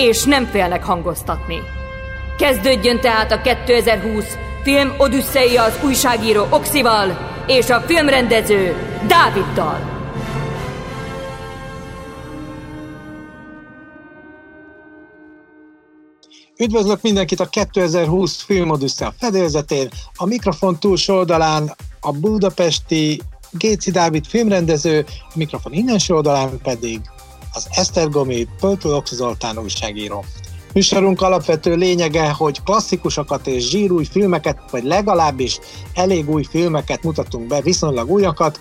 [0.00, 1.58] és nem félnek hangoztatni.
[2.38, 4.24] Kezdődjön tehát a 2020
[4.62, 9.98] film Odüsszeia az újságíró Oxival és a filmrendező Dáviddal.
[16.58, 19.88] Üdvözlök mindenkit a 2020 Filmodüsszeia fedélzetén.
[20.14, 27.00] A mikrofon túlsó oldalán a budapesti Géci Dávid filmrendező, a mikrofon innenső oldalán pedig
[27.52, 30.24] az Esztergomi Pöltő Zoltán újságíró.
[30.72, 35.58] Műsorunk alapvető lényege, hogy klasszikusokat és zsírúj filmeket, vagy legalábbis
[35.94, 38.60] elég új filmeket mutatunk be, viszonylag újakat.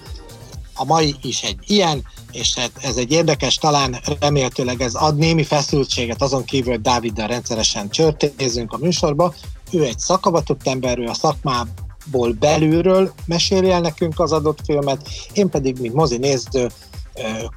[0.76, 5.44] A mai is egy ilyen, és hát ez egy érdekes, talán remélhetőleg ez ad némi
[5.44, 9.34] feszültséget, azon kívül, hogy Dáviddal rendszeresen csörtézünk a műsorba.
[9.72, 15.50] Ő egy szakavatott ember, ő a szakmából belülről meséli el nekünk az adott filmet, én
[15.50, 16.70] pedig, mint mozi néző,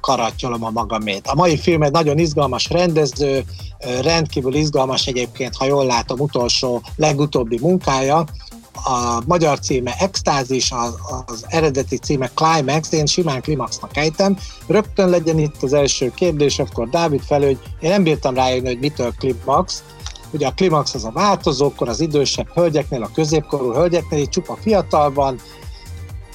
[0.01, 1.27] karattyolom a magamét.
[1.27, 3.43] A mai film egy nagyon izgalmas rendező,
[4.01, 8.25] rendkívül izgalmas egyébként, ha jól látom, utolsó, legutóbbi munkája,
[8.85, 14.37] a magyar címe Extázis, az, az eredeti címe Climax, én simán Climaxnak ejtem.
[14.67, 18.79] Rögtön legyen itt az első kérdés, akkor Dávid felő, hogy én nem bírtam rájönni, hogy
[18.79, 19.83] mitől Climax.
[20.31, 25.13] Ugye a Climax az a változókor, az idősebb hölgyeknél, a középkorú hölgyeknél, itt csupa fiatal
[25.13, 25.39] van,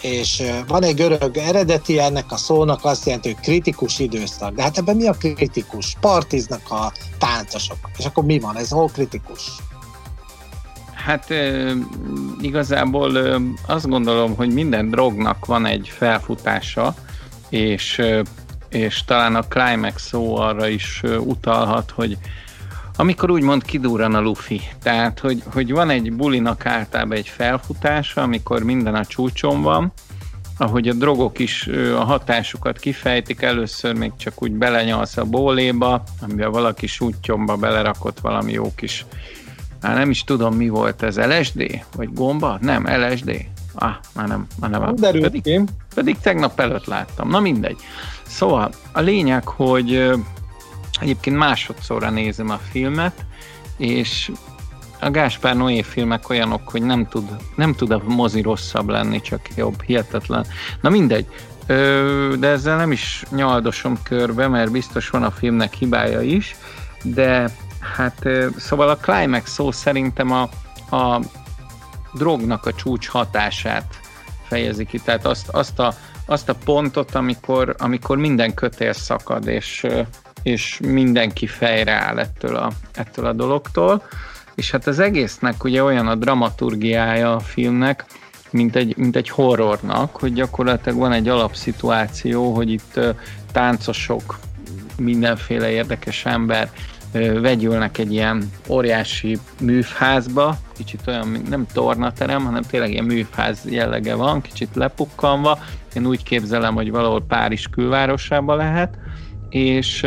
[0.00, 4.54] és van egy görög eredeti ennek a szónak, azt jelenti, hogy kritikus időszak.
[4.54, 5.96] De hát ebben mi a kritikus?
[6.00, 7.78] Partiznak a táncosok.
[7.98, 8.56] És akkor mi van?
[8.56, 9.50] Ez hol kritikus?
[10.94, 11.34] Hát
[12.40, 16.94] igazából azt gondolom, hogy minden drognak van egy felfutása,
[17.48, 18.02] és,
[18.68, 22.18] és talán a climax szó arra is utalhat, hogy
[23.00, 24.60] amikor úgymond kidúran a lufi.
[24.82, 29.92] Tehát, hogy, hogy van egy bulinak általában egy felfutása, amikor minden a csúcson van,
[30.56, 31.66] ahogy a drogok is
[31.96, 38.52] a hatásukat kifejtik, először még csak úgy belenyalsz a bóléba, amiben valaki sútyomba belerakott valami
[38.52, 39.06] jó kis
[39.80, 41.84] már nem is tudom, mi volt ez, LSD?
[41.96, 42.58] Vagy gomba?
[42.60, 43.46] Nem, LSD.
[43.74, 44.94] Ah, már nem, már nem.
[44.94, 45.60] Pedig,
[45.94, 47.28] pedig tegnap előtt láttam.
[47.28, 47.76] Na mindegy.
[48.26, 50.10] Szóval a lényeg, hogy
[51.00, 53.24] egyébként másodszorra nézem a filmet,
[53.76, 54.30] és
[55.00, 59.40] a Gáspár Noé filmek olyanok, hogy nem tud, nem tud a mozi rosszabb lenni, csak
[59.56, 60.46] jobb, hihetetlen.
[60.80, 61.26] Na mindegy,
[61.66, 66.56] Ö, de ezzel nem is nyaldosom körbe, mert biztos van a filmnek hibája is,
[67.02, 67.50] de
[67.96, 70.42] Hát szóval a climax szó szerintem a,
[70.96, 71.20] a
[72.14, 74.00] drognak a csúcs hatását
[74.42, 75.94] fejezi ki, tehát azt, azt, a,
[76.26, 79.86] azt a pontot, amikor, amikor minden kötél szakad, és,
[80.42, 84.02] és mindenki fejre áll ettől a, ettől a dologtól.
[84.54, 88.04] És hát az egésznek ugye olyan a dramaturgiája a filmnek,
[88.50, 93.00] mint egy, mint egy horrornak, hogy gyakorlatilag van egy alapszituáció, hogy itt
[93.52, 94.38] táncosok,
[94.96, 96.70] mindenféle érdekes ember
[97.40, 104.40] vegyülnek egy ilyen óriási műfházba, kicsit olyan, nem tornaterem, hanem tényleg ilyen műfház jellege van,
[104.40, 105.58] kicsit lepukkanva.
[105.94, 108.98] Én úgy képzelem, hogy valahol Párizs külvárosába lehet,
[109.48, 110.06] és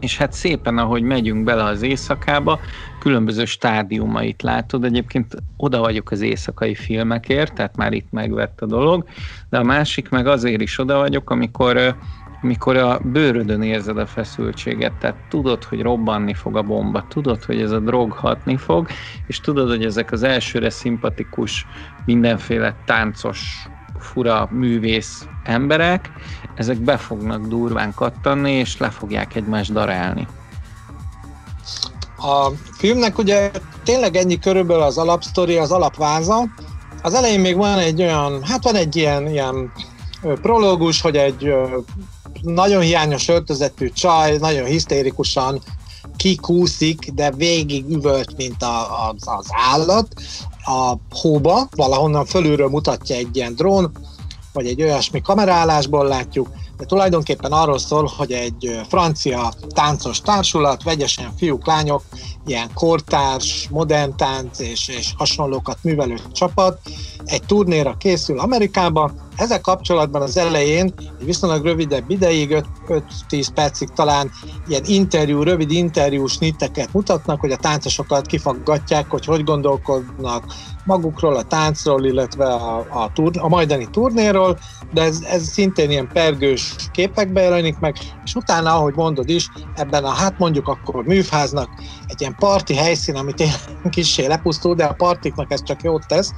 [0.00, 2.60] és hát szépen, ahogy megyünk bele az éjszakába,
[2.98, 4.84] különböző stádiumait látod.
[4.84, 9.08] Egyébként oda vagyok az éjszakai filmekért, tehát már itt megvett a dolog,
[9.48, 11.96] de a másik meg azért is oda vagyok, amikor
[12.40, 17.60] mikor a bőrödön érzed a feszültséget, tehát tudod, hogy robbanni fog a bomba, tudod, hogy
[17.60, 18.86] ez a drog hatni fog,
[19.26, 21.66] és tudod, hogy ezek az elsőre szimpatikus,
[22.04, 23.68] mindenféle táncos,
[24.00, 26.10] fura művész emberek,
[26.54, 30.26] ezek be fognak durván kattanni, és le fogják egymást darálni.
[32.16, 33.50] A filmnek ugye
[33.84, 36.44] tényleg ennyi körülbelül az alapsztori, az alapváza.
[37.02, 39.72] Az elején még van egy olyan, hát van egy ilyen, ilyen
[40.22, 41.54] prológus, hogy egy
[42.42, 45.62] nagyon hiányos öltözetű csaj, nagyon hisztérikusan
[46.16, 50.08] kikúszik, de végig üvölt, mint a, az, az állat
[50.66, 53.92] a hóba, valahonnan fölülről mutatja egy ilyen drón,
[54.52, 61.32] vagy egy olyasmi kamerálásból látjuk, de tulajdonképpen arról szól, hogy egy francia táncos társulat, vegyesen
[61.36, 62.02] fiúk, lányok,
[62.46, 66.80] ilyen kortárs, modern tánc és, és hasonlókat művelő csapat
[67.24, 74.30] egy turnéra készül Amerikába, ezzel kapcsolatban az elején egy viszonylag rövidebb ideig, 5-10 percig talán
[74.66, 80.44] ilyen interjú, rövid interjú snitteket mutatnak, hogy a táncosokat kifaggatják, hogy hogy gondolkodnak
[80.84, 84.58] magukról, a táncról, illetve a, a, tur, a majdani turnéról,
[84.92, 90.04] de ez, ez szintén ilyen pergős képekbe jelenik meg, és utána, ahogy mondod is, ebben
[90.04, 91.68] a, hát mondjuk akkor műfháznak
[92.06, 93.52] egy ilyen parti helyszín, amit én
[93.90, 96.32] kicsi lepusztul, de a partiknak ez csak jót tesz,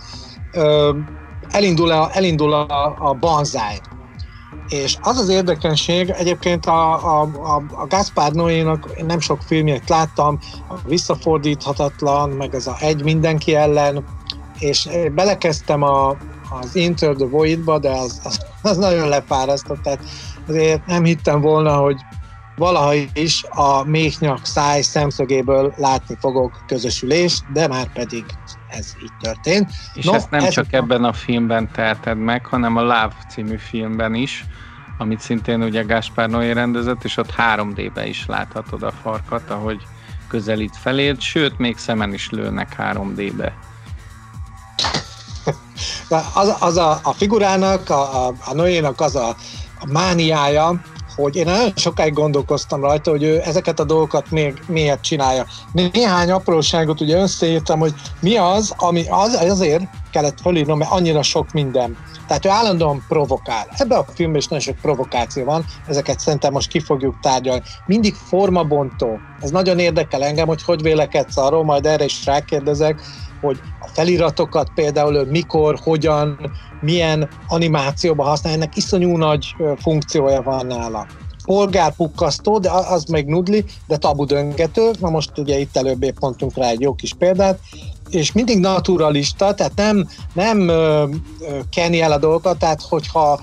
[1.50, 3.81] elindul a, elindul a, a banzáj.
[4.69, 10.39] És az az érdekesség, egyébként a, a, a, a Gaspar Noé-nak nem sok filmjét láttam,
[10.69, 14.05] a Visszafordíthatatlan, meg ez a Egy mindenki ellen,
[14.59, 16.17] és belekezdtem a,
[16.61, 20.05] az Inter the Void-ba, de az, az, az nagyon lepárasztott, tehát
[20.49, 21.97] azért nem hittem volna, hogy
[22.56, 28.25] valaha is a méhnyak száj szemszögéből látni fogok közösülést, de már pedig
[28.69, 29.70] ez így történt.
[29.94, 30.76] És no, ezt nem ez csak a...
[30.76, 34.44] ebben a filmben teheted meg, hanem a Love című filmben is,
[34.99, 39.82] amit szintén ugye Gaspar Noé rendezett, és ott 3D-be is láthatod a farkat, ahogy
[40.29, 43.55] közelít feléd, sőt, még szemen is lőnek 3D-be.
[46.35, 49.29] Az, az a, a figurának, a, a, a Noénak az a,
[49.81, 50.81] a mániája,
[51.23, 55.47] hogy én nagyon sokáig gondolkoztam rajta, hogy ő ezeket a dolgokat még miért csinálja.
[55.73, 61.53] Néhány apróságot ugye összeírtam, hogy mi az, ami az, azért kellett fölírnom, mert annyira sok
[61.53, 61.97] minden.
[62.28, 63.66] Tehát ő állandóan provokál.
[63.76, 67.62] Ebben a filmben is nagyon sok provokáció van, ezeket szerintem most ki fogjuk tárgyalni.
[67.86, 69.20] Mindig formabontó.
[69.40, 73.02] Ez nagyon érdekel engem, hogy hogy vélekedsz arról, majd erre is rákérdezek,
[73.40, 81.06] hogy a feliratokat például mikor, hogyan, milyen animációban használ, ennek iszonyú nagy funkciója van nála
[81.48, 84.90] polgárpukkasztó, de az még nudli, de tabu döngető.
[85.00, 87.60] Na most ugye itt előbb pontunk rá egy jó kis példát,
[88.10, 90.70] és mindig naturalista, tehát nem, nem
[91.70, 93.40] kenni el a dolgokat, tehát hogyha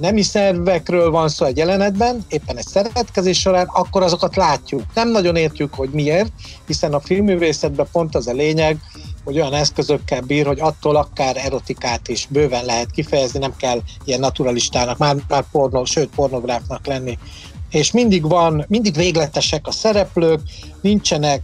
[0.00, 4.82] nemi szervekről van szó egy jelenetben, éppen egy szeretkezés során, akkor azokat látjuk.
[4.94, 6.32] Nem nagyon értjük, hogy miért,
[6.66, 8.80] hiszen a filmművészetben pont az a lényeg,
[9.24, 14.20] hogy olyan eszközökkel bír, hogy attól akár erotikát is bőven lehet kifejezni, nem kell ilyen
[14.20, 17.18] naturalistának, már, már pornó, sőt pornográfnak lenni.
[17.70, 20.40] És mindig van, mindig végletesek a szereplők,
[20.80, 21.42] nincsenek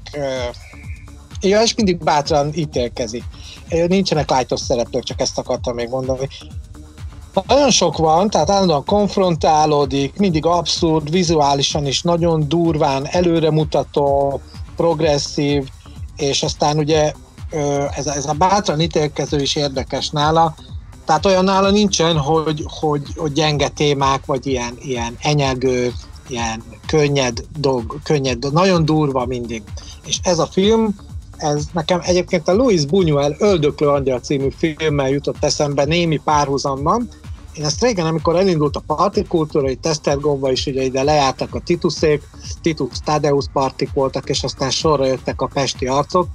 [1.45, 3.23] Ja, és mindig bátran ítélkezi.
[3.87, 6.29] Nincsenek lájtos szereplők, csak ezt akartam még mondani.
[7.47, 14.41] Nagyon sok van, tehát állandóan konfrontálódik, mindig abszurd, vizuálisan is nagyon durván, előremutató,
[14.77, 15.69] progresszív,
[16.17, 17.13] és aztán ugye
[17.97, 20.55] ez ez a bátran ítélkező is érdekes nála,
[21.05, 25.93] tehát olyan nála nincsen, hogy, hogy, hogy gyenge témák, vagy ilyen, ilyen enyegő,
[26.29, 29.63] ilyen könnyed dolg, könnyed dolg, nagyon durva mindig.
[30.07, 30.95] És ez a film,
[31.45, 37.09] ez nekem egyébként a Louis Buñuel Öldöklő Angyal című filmmel jutott eszembe némi párhuzamban.
[37.55, 42.23] Én ezt régen, amikor elindult a partikultúra, itt Esztergomba is ugye ide lejártak a Tituszék,
[42.63, 46.27] Titus Tadeusz partik voltak, és aztán sorra jöttek a pesti arcok,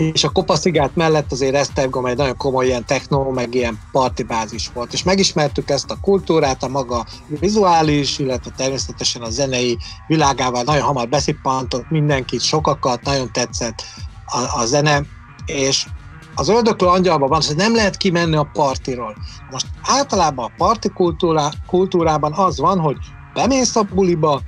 [0.00, 4.92] és a Kopaszigát mellett azért Esztergom egy nagyon komoly ilyen techno, meg ilyen partibázis volt,
[4.92, 11.08] és megismertük ezt a kultúrát, a maga vizuális, illetve természetesen a zenei világával nagyon hamar
[11.08, 13.82] beszippantott mindenkit, sokakat, nagyon tetszett
[14.24, 15.02] a, a zene,
[15.44, 15.86] és
[16.34, 19.16] az ördöklő angyalban van, hogy nem lehet kimenni a partiról.
[19.50, 22.96] Most általában a parti kultúrá, kultúrában az van, hogy
[23.32, 24.40] bemész a buliba,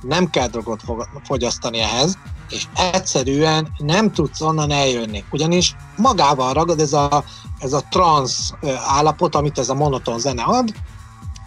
[0.00, 0.80] nem kell drogot
[1.24, 5.24] fogyasztani ehhez, és egyszerűen nem tudsz onnan eljönni.
[5.30, 7.24] Ugyanis magával ragad ez a,
[7.58, 8.52] ez a trans
[8.86, 10.74] állapot, amit ez a monoton zene ad,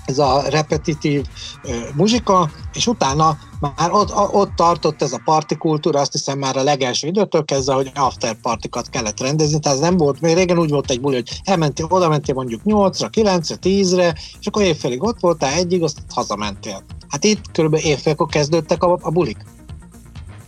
[0.10, 1.26] ez a repetitív
[1.64, 6.64] uh, muzsika, és utána már ott, ott tartott ez a partikultúra, azt hiszem már a
[6.64, 10.70] legelső időtől kezdve, hogy after partikat kellett rendezni, tehát ez nem volt, még régen úgy
[10.70, 15.20] volt egy buli, hogy elmentél, oda mentél mondjuk 8-ra, 9-re, 10-re, és akkor évfélig ott
[15.20, 16.84] voltál egyig, azt hazamentél.
[17.10, 19.38] Hát itt körülbelül évfélkor kezdődtek a, a bulik.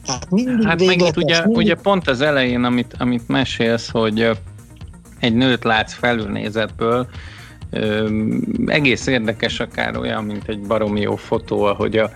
[0.05, 1.57] Tehát mindig hát meg itt ugye, mindig...
[1.57, 4.29] ugye pont az elején, amit, amit mesélsz, hogy
[5.19, 7.07] egy nőt látsz felülnézetből,
[8.65, 12.11] egész érdekes akár olyan, mint egy baromi jó fotó, ahogy a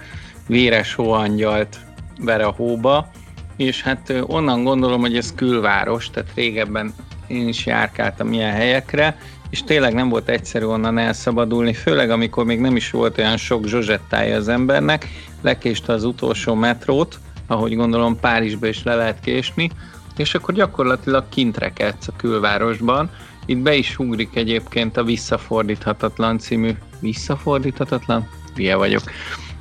[0.48, 1.80] véres hóangyalt
[2.20, 3.12] ver a hóba,
[3.58, 6.94] és hát onnan gondolom, hogy ez külváros, tehát régebben
[7.28, 9.18] én is járkáltam ilyen helyekre,
[9.50, 13.66] és tényleg nem volt egyszerű onnan elszabadulni, főleg amikor még nem is volt olyan sok
[13.66, 15.08] zsozsettája az embernek,
[15.42, 19.72] lekéste az utolsó metrót, ahogy gondolom Párizsba is le lehet késni,
[20.18, 23.10] és akkor gyakorlatilag kint rekedsz a külvárosban.
[23.46, 28.28] Itt be is ugrik egyébként a Visszafordíthatatlan című Visszafordíthatatlan?
[28.56, 29.02] Hülye vagyok.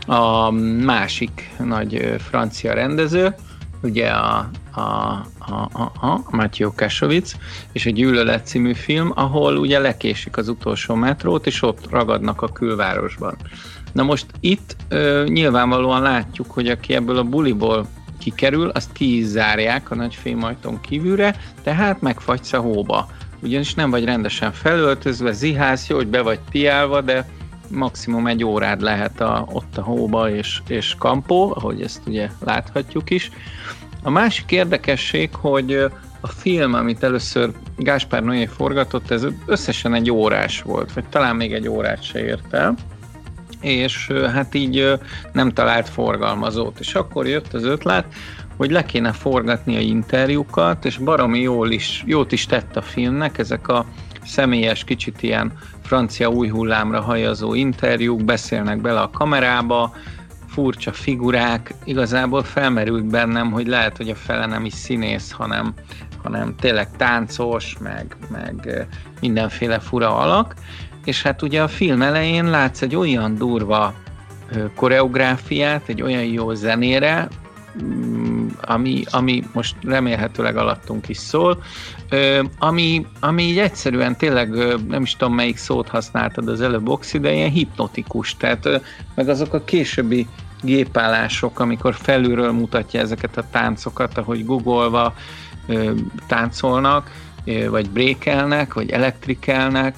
[0.07, 0.51] A
[0.85, 3.35] másik nagy francia rendező,
[3.83, 7.33] ugye a, a, a, a, a Matthew Kasovic,
[7.73, 12.49] és egy Gyűlölet című film, ahol ugye lekésik az utolsó metrót, és ott ragadnak a
[12.49, 13.37] külvárosban.
[13.95, 17.87] Na most itt ö, nyilvánvalóan látjuk, hogy aki ebből a buliból
[18.19, 23.09] kikerül, azt ki is zárják a nagy fémajtón kívülre, tehát megfagysz a hóba.
[23.43, 27.29] Ugyanis nem vagy rendesen felöltözve, zihász, jó, hogy be vagy piálva, de
[27.69, 33.11] maximum egy órád lehet a, ott a hóba és, és kampó, ahogy ezt ugye láthatjuk
[33.11, 33.31] is.
[34.03, 35.73] A másik érdekesség, hogy
[36.21, 41.53] a film, amit először Gáspár Noé forgatott, ez összesen egy órás volt, vagy talán még
[41.53, 42.75] egy órát se ért el,
[43.65, 44.99] és hát így
[45.33, 46.81] nem talált forgalmazót.
[46.81, 48.07] És akkor jött az ötlet,
[48.57, 53.39] hogy le kéne forgatni a interjúkat, és baromi jól is, jót is tett a filmnek,
[53.39, 53.87] ezek a
[54.25, 55.53] személyes, kicsit ilyen
[55.83, 59.95] francia új hullámra hajazó interjúk, beszélnek bele a kamerába,
[60.49, 65.75] furcsa figurák, igazából felmerült bennem, hogy lehet, hogy a fele nem is színész, hanem,
[66.23, 68.87] hanem tényleg táncos, meg, meg
[69.21, 70.55] mindenféle fura alak,
[71.05, 73.95] és hát ugye a film elején látsz egy olyan durva
[74.75, 77.29] koreográfiát, egy olyan jó zenére,
[77.83, 81.63] mm, ami, ami most remélhetőleg alattunk is szól,
[82.59, 84.49] ami, ami így egyszerűen tényleg,
[84.89, 88.81] nem is tudom melyik szót használtad az előbb Oxi, de ilyen hipnotikus, tehát
[89.15, 90.27] meg azok a későbbi
[90.63, 95.15] gépállások, amikor felülről mutatja ezeket a táncokat, ahogy googolva
[96.27, 97.11] táncolnak,
[97.69, 99.97] vagy brékelnek, vagy elektrikelnek,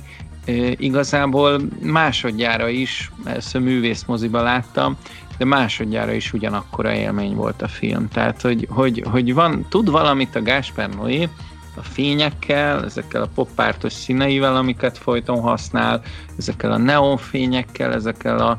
[0.76, 4.96] igazából másodjára is, ezt a művészmoziba láttam,
[5.38, 8.08] de másodjára is ugyanakkora élmény volt a film.
[8.08, 11.28] Tehát, hogy, hogy, hogy van, tud valamit a Gáspár Noé,
[11.76, 16.02] a fényekkel, ezekkel a poppártos színeivel, amiket folyton használ,
[16.38, 18.58] ezekkel a neonfényekkel, ezekkel a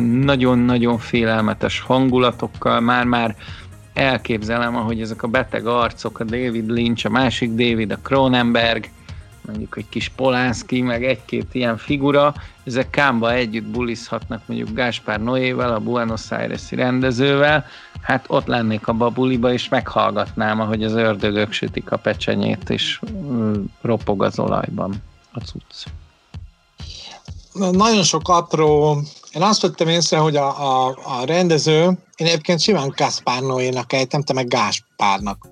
[0.00, 3.36] nagyon-nagyon félelmetes hangulatokkal, már-már
[3.94, 8.88] elképzelem, ahogy ezek a beteg arcok, a David Lynch, a másik David, a Cronenberg,
[9.50, 15.74] mondjuk egy kis Polánszki, meg egy-két ilyen figura, ezek kámba együtt bulizhatnak mondjuk Gáspár Noével,
[15.74, 17.64] a Buenos Aires-i rendezővel,
[18.00, 23.00] hát ott lennék a babuliba, és meghallgatnám, ahogy az ördögök sütik a pecsenyét, és
[23.80, 25.02] ropog az olajban
[25.32, 25.84] a cucc.
[27.72, 29.00] Nagyon sok apró,
[29.32, 31.84] én azt vettem észre, hogy a, a, a rendező,
[32.16, 35.48] én egyébként simán Gáspár Noénak ejtem, te meg Gáspárnak.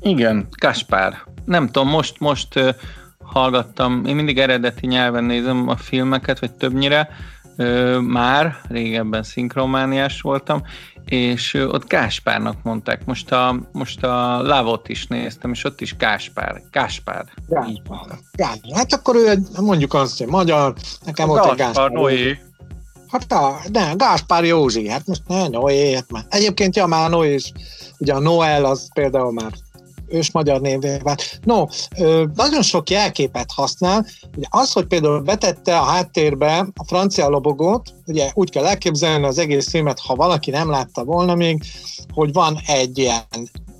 [0.00, 2.68] Igen, Gáspár nem tudom, most, most uh,
[3.24, 7.08] hallgattam, én mindig eredeti nyelven nézem a filmeket, vagy többnyire,
[7.56, 10.62] uh, már, régebben szinkromániás voltam,
[11.04, 15.96] és uh, ott Gáspárnak mondták, most a, most a Lavot is néztem, és ott is
[15.96, 17.24] Gáspár, Gáspár.
[17.48, 18.18] Gáspár.
[18.32, 18.76] Gáspár.
[18.76, 20.74] Hát akkor ő egy, mondjuk azt, hogy magyar,
[21.04, 21.90] nekem volt egy Gáspár.
[21.90, 22.38] Noé.
[23.08, 23.34] Hát
[23.72, 26.24] ne, Gáspár Józsi, hát most ne, Noé, hát már.
[26.28, 27.52] Egyébként ja, már Noé is,
[27.98, 29.52] ugye a Noel az például már
[30.08, 31.40] ős magyar névé vált.
[31.44, 31.64] No,
[32.34, 34.06] nagyon sok jelképet használ.
[34.36, 39.38] Ugye az, hogy például betette a háttérbe a francia lobogót, ugye úgy kell elképzelni az
[39.38, 41.62] egész filmet, ha valaki nem látta volna még,
[42.12, 43.22] hogy van egy ilyen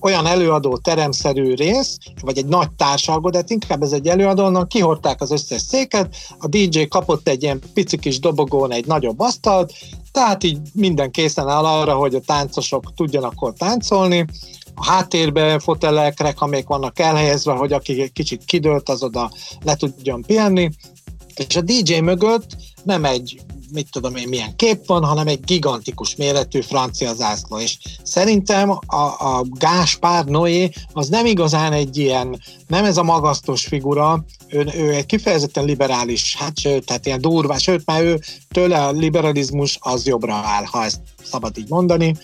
[0.00, 4.66] olyan előadó teremszerű rész, vagy egy nagy társalgó, de hát inkább ez egy előadó, onnan
[4.66, 9.72] kihorták az összes széket, a DJ kapott egy ilyen pici kis dobogón egy nagyobb asztalt,
[10.12, 14.26] tehát így minden készen áll arra, hogy a táncosok tudjanak akkor táncolni,
[14.78, 19.30] a háttérbe fotelek, rekamék vannak elhelyezve, hogy aki kicsit kidőlt, az oda
[19.64, 20.70] le tudjon pihenni,
[21.34, 23.40] és a DJ mögött nem egy
[23.72, 27.58] mit tudom én, milyen kép van, hanem egy gigantikus méretű francia zászló.
[27.58, 33.66] És szerintem a, a Gáspár Noé az nem igazán egy ilyen, nem ez a magasztos
[33.66, 38.84] figura, ő, ő egy kifejezetten liberális, hát sőt, tehát ilyen durvá, sőt, már ő tőle
[38.84, 42.14] a liberalizmus az jobbra áll, ha ezt szabad így mondani,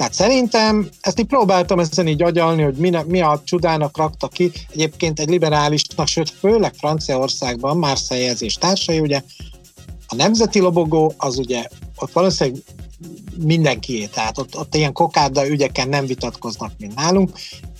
[0.00, 4.52] tehát szerintem ezt így próbáltam ezen így agyalni, hogy mi, mi a csodának rakta ki.
[4.72, 9.22] Egyébként egy liberálisnak, sőt főleg Franciaországban, Marseille és társai, ugye
[10.08, 11.64] a nemzeti lobogó az ugye
[11.96, 12.62] ott valószínűleg
[13.44, 17.30] mindenkié, tehát ott, ott ilyen kokárda ügyeken nem vitatkoznak, mint nálunk.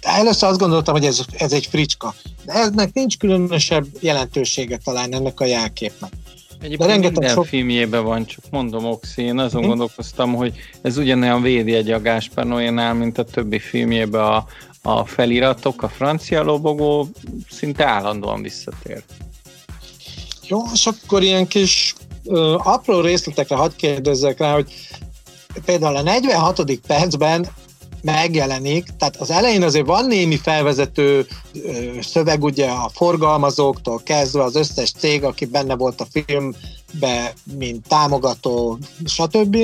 [0.01, 2.15] De először azt gondoltam, hogy ez, ez egy fricska.
[2.45, 6.13] De eznek nincs különösebb jelentősége talán ennek a jelképnek.
[6.63, 7.47] Egyébként minden sok...
[7.47, 9.69] filmjében van, csak mondom, Oxi, én azon hm?
[9.69, 14.47] gondolkoztam, hogy ez ugyanolyan védjegy a Gáspár Noénál, mint a többi filmjében a,
[14.83, 17.09] a feliratok, a francia lobogó
[17.51, 19.03] szinte állandóan visszatér.
[20.49, 24.73] Jó, és akkor ilyen kis ö, apró részletekre hadd kérdezzek rá, hogy
[25.65, 26.63] például a 46.
[26.87, 27.47] percben
[28.03, 31.27] megjelenik, tehát az elején azért van némi felvezető
[32.01, 38.79] szöveg, ugye a forgalmazóktól kezdve az összes cég, aki benne volt a filmbe, mint támogató,
[39.05, 39.57] stb.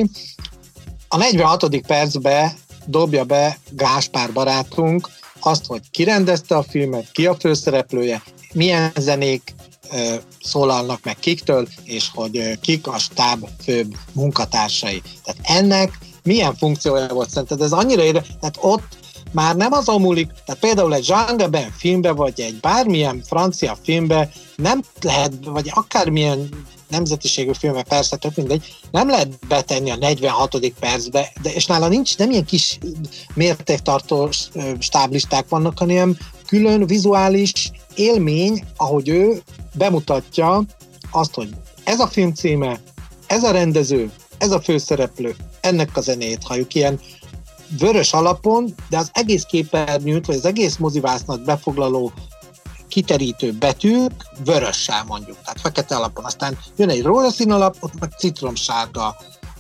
[1.09, 1.81] A 46.
[1.87, 2.53] percben
[2.87, 5.09] dobja be Gáspár barátunk
[5.41, 9.55] azt, hogy ki rendezte a filmet, ki a főszereplője, milyen zenék
[10.43, 15.03] szólalnak meg kiktől, és hogy kik a stáb főbb munkatársai.
[15.25, 17.61] Tehát ennek milyen funkciója volt szerinted?
[17.61, 18.97] Ez annyira ére, tehát ott
[19.33, 24.31] már nem az múlik, tehát például egy Jean Gabin filmbe, vagy egy bármilyen francia filmbe
[24.57, 26.49] nem lehet, vagy akármilyen
[26.89, 30.73] nemzetiségű filmbe, persze tök mindegy, nem lehet betenni a 46.
[30.81, 32.79] percbe, de és nála nincs, nem ilyen kis
[33.35, 34.29] mértéktartó
[34.79, 36.17] stáblisták vannak, hanem
[36.47, 39.43] külön vizuális élmény, ahogy ő
[39.75, 40.65] bemutatja
[41.11, 41.49] azt, hogy
[41.85, 42.81] ez a film címe,
[43.27, 47.01] ez a rendező, ez a főszereplő, ennek a zenét halljuk ilyen
[47.79, 52.13] vörös alapon, de az egész képernyőt, vagy az egész mozivásznat befoglaló
[52.89, 54.13] kiterítő betűk
[54.45, 56.25] vörössel mondjuk, tehát fekete alapon.
[56.25, 59.17] Aztán jön egy rózsaszín alap, ott meg citromsárga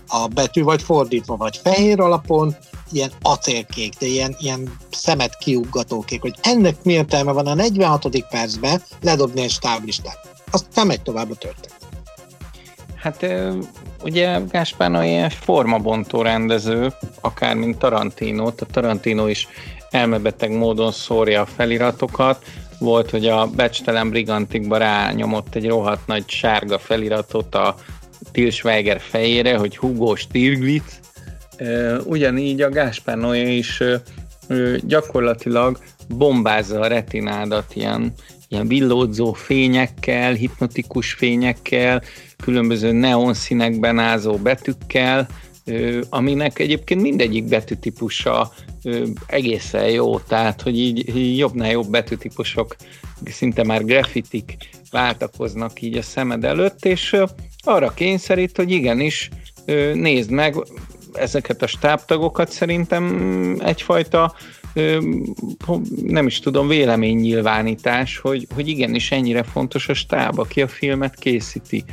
[0.09, 2.57] a betű, vagy fordítva, vagy fehér alapon,
[2.93, 8.26] ilyen acélkék, de ilyen, ilyen szemet kiuggató kék, hogy ennek mi értelme van a 46.
[8.31, 10.19] percben ledobni egy stáblistát.
[10.50, 11.75] Azt nem megy tovább a történet.
[13.06, 13.26] Hát
[14.02, 19.48] ugye Gáspár ilyen formabontó rendező, akár mint Tarantino, a Tarantino is
[19.90, 22.44] elmebeteg módon szórja a feliratokat,
[22.78, 27.75] volt, hogy a Becstelen Brigantikba rányomott egy rohadt nagy sárga feliratot a
[28.32, 31.00] Til Schweiger fejére, hogy Hugo Stirglitz,
[32.04, 33.82] ugyanígy a Gáspár Noé is
[34.80, 38.12] gyakorlatilag bombázza a retinádat ilyen,
[38.49, 42.03] ilyen villódzó fényekkel, hipnotikus fényekkel,
[42.45, 45.29] különböző neon színekben ázó betűkkel,
[46.09, 48.53] aminek egyébként mindegyik betűtípusa
[49.26, 52.76] egészen jó, tehát hogy így jobbnál jobb betűtípusok,
[53.25, 54.57] szinte már graffitik
[54.91, 57.17] váltakoznak így a szemed előtt, és
[57.61, 59.29] arra kényszerít, hogy igenis
[59.95, 60.55] nézd meg,
[61.12, 62.50] ezeket a stábtagokat.
[62.50, 64.35] Szerintem egyfajta
[66.06, 71.85] nem is tudom, véleménynyilvánítás, hogy, hogy igenis ennyire fontos a stáb, aki a filmet készíti.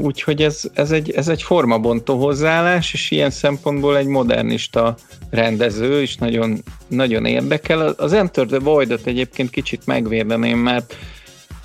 [0.00, 4.94] Úgyhogy ez, ez, egy, ez egy formabontó hozzáállás, és ilyen szempontból egy modernista
[5.30, 7.86] rendező is nagyon, nagyon érdekel.
[7.88, 10.96] Az Enter the Void-ot egyébként kicsit megvédeném, mert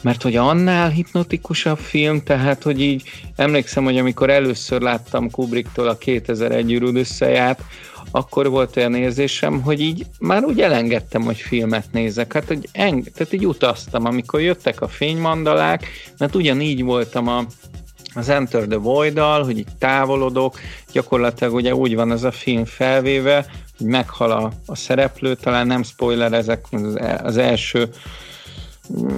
[0.08, 3.04] mert hogy annál hipnotikusabb film, tehát hogy így
[3.36, 7.64] emlékszem, hogy amikor először láttam Kubricktól a 2001 űrűd összeját,
[8.12, 12.34] akkor volt olyan érzésem, hogy így már úgy elengedtem, hogy filmet nézek.
[12.34, 15.86] Hát, hogy eng- tehát így utaztam, amikor jöttek a fénymandalák,
[16.18, 17.46] mert ugyanígy voltam a,
[18.14, 20.60] az Enter the void hogy így távolodok,
[20.92, 23.46] gyakorlatilag ugye úgy van ez a film felvéve,
[23.78, 27.90] hogy meghal a, a szereplő, talán nem spoiler ezek az, az első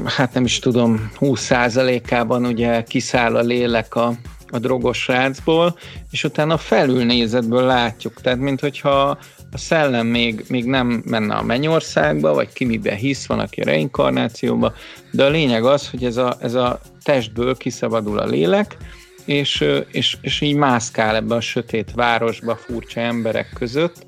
[0.05, 4.13] hát nem is tudom, 20%-ában ugye kiszáll a lélek a,
[4.49, 5.77] a drogos rácból,
[6.11, 9.17] és utána felülnézetből látjuk, tehát mint hogyha
[9.51, 13.65] a szellem még, még nem menne a mennyországba, vagy ki miben hisz, van, aki a
[13.65, 14.73] reinkarnációba,
[15.11, 18.77] de a lényeg az, hogy ez a, ez a testből kiszabadul a lélek,
[19.25, 24.05] és, és, és így mászkál ebbe a sötét városba furcsa emberek között,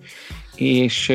[0.56, 1.13] és,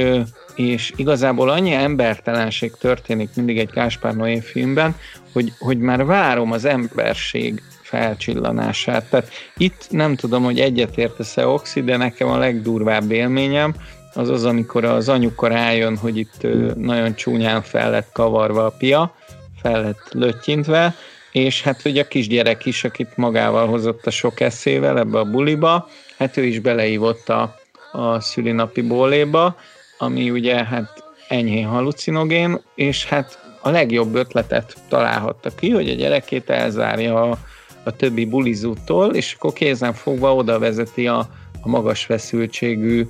[0.57, 4.97] és igazából annyi embertelenség történik mindig egy Gáspár Noé filmben,
[5.33, 9.11] hogy, hogy már várom az emberség felcsillanását.
[9.11, 13.75] Tehát itt nem tudom, hogy egyetértesz-e Oxi, de nekem a legdurvább élményem
[14.15, 19.15] az az, amikor az anyuka rájön, hogy itt nagyon csúnyán fel lett kavarva a pia,
[19.63, 20.95] fel lett löttyintve,
[21.33, 25.89] és hát ugye a kisgyerek is, akit magával hozott a sok eszével ebbe a buliba,
[26.19, 27.57] hát ő is beleívott a,
[27.93, 29.57] a szülinapi bóléba,
[29.99, 36.51] ami ugye hát enyhén halucinogén, és hát a legjobb ötletet találhatta ki, hogy a gyerekét
[36.51, 37.39] elzárja a,
[37.83, 41.19] a többi bulizútól, és akkor kézen fogva oda vezeti a,
[41.61, 43.07] a magas feszültségű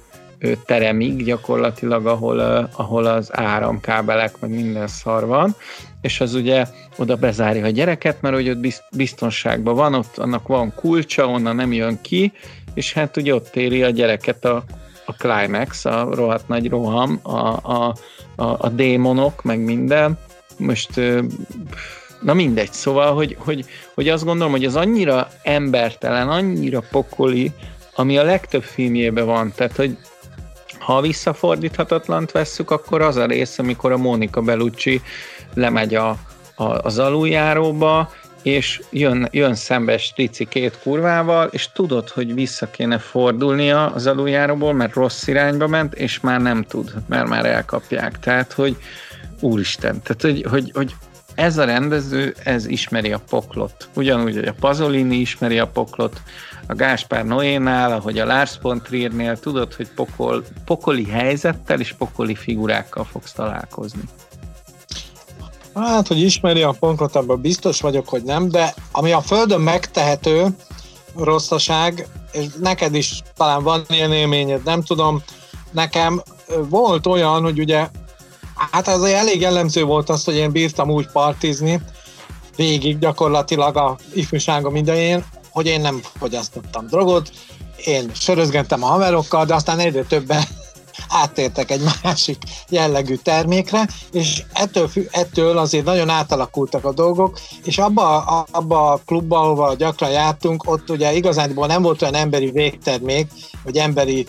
[0.67, 2.41] teremig gyakorlatilag, ahol,
[2.77, 5.55] ahol az áramkábelek, meg minden szar van,
[6.01, 6.65] és az ugye
[6.97, 11.73] oda bezárja a gyereket, mert hogy ott biztonságban van, ott annak van kulcsa, onnan nem
[11.73, 12.33] jön ki,
[12.75, 14.65] és hát ugye ott éri a gyereket a,
[15.07, 17.95] a climax, a rohadt nagy roham, a, a,
[18.37, 20.19] a, a démonok, meg minden.
[20.59, 21.01] Most
[22.21, 23.65] na mindegy, szóval, hogy, hogy,
[23.95, 27.53] hogy azt gondolom, hogy az annyira embertelen, annyira pokoli,
[27.95, 29.97] ami a legtöbb filmjében van, tehát, hogy
[30.79, 35.03] ha visszafordíthatatlant vesszük, akkor az a rész, amikor a Mónika Bellucci
[35.55, 36.09] lemegy a,
[36.55, 38.11] a, az aluljáróba,
[38.47, 44.73] és jön, jön szembe Strici két kurvával, és tudod, hogy vissza kéne fordulnia az aluljáróból,
[44.73, 48.19] mert rossz irányba ment, és már nem tud, mert már elkapják.
[48.19, 48.77] Tehát, hogy
[49.41, 50.95] úristen, tehát, hogy, hogy, hogy
[51.35, 53.89] ez a rendező, ez ismeri a poklot.
[53.95, 56.23] Ugyanúgy, hogy a Pazolini ismeri a poklot,
[56.67, 62.35] a Gáspár Noénál, ahogy a Lars von Triernél, tudod, hogy pokol, pokoli helyzettel és pokoli
[62.35, 64.03] figurákkal fogsz találkozni.
[65.81, 70.47] Hát, hogy ismeri a ponkot, abban biztos vagyok, hogy nem, de ami a Földön megtehető
[71.17, 75.23] rosszaság, és neked is talán van ilyen élményed, nem tudom,
[75.71, 76.23] nekem
[76.69, 77.89] volt olyan, hogy ugye,
[78.71, 81.81] hát ez elég jellemző volt az, hogy én bírtam úgy partizni,
[82.57, 87.31] végig gyakorlatilag a ifjúságom idején, hogy én nem fogyasztottam drogot,
[87.85, 90.43] én sörözgentem a haverokkal, de aztán egyre többen
[91.17, 98.19] áttértek egy másik jellegű termékre, és ettől, ettől azért nagyon átalakultak a dolgok, és abba,
[98.51, 103.31] abba a klubba, ahova gyakran jártunk, ott ugye igazándiból nem volt olyan emberi végtermék,
[103.65, 104.27] vagy emberi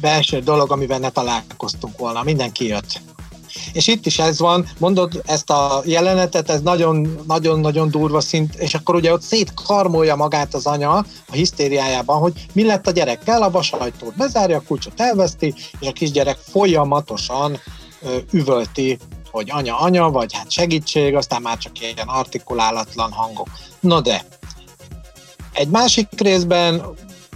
[0.00, 2.22] belső dolog, amivel ne találkoztunk volna.
[2.22, 3.00] Mindenki jött.
[3.72, 6.60] És itt is ez van, mondod ezt a jelenetet, ez
[7.26, 10.92] nagyon-nagyon durva szint, és akkor ugye ott szétkarmolja magát az anya
[11.28, 15.92] a hisztériájában, hogy mi lett a gyerekkel, a vasajtót bezárja, a kulcsot elveszti, és a
[15.92, 17.60] kisgyerek folyamatosan
[18.02, 18.98] ö, üvölti,
[19.30, 23.48] hogy anya, anya, vagy hát segítség, aztán már csak ilyen artikulálatlan hangok.
[23.80, 24.24] No de,
[25.52, 26.82] egy másik részben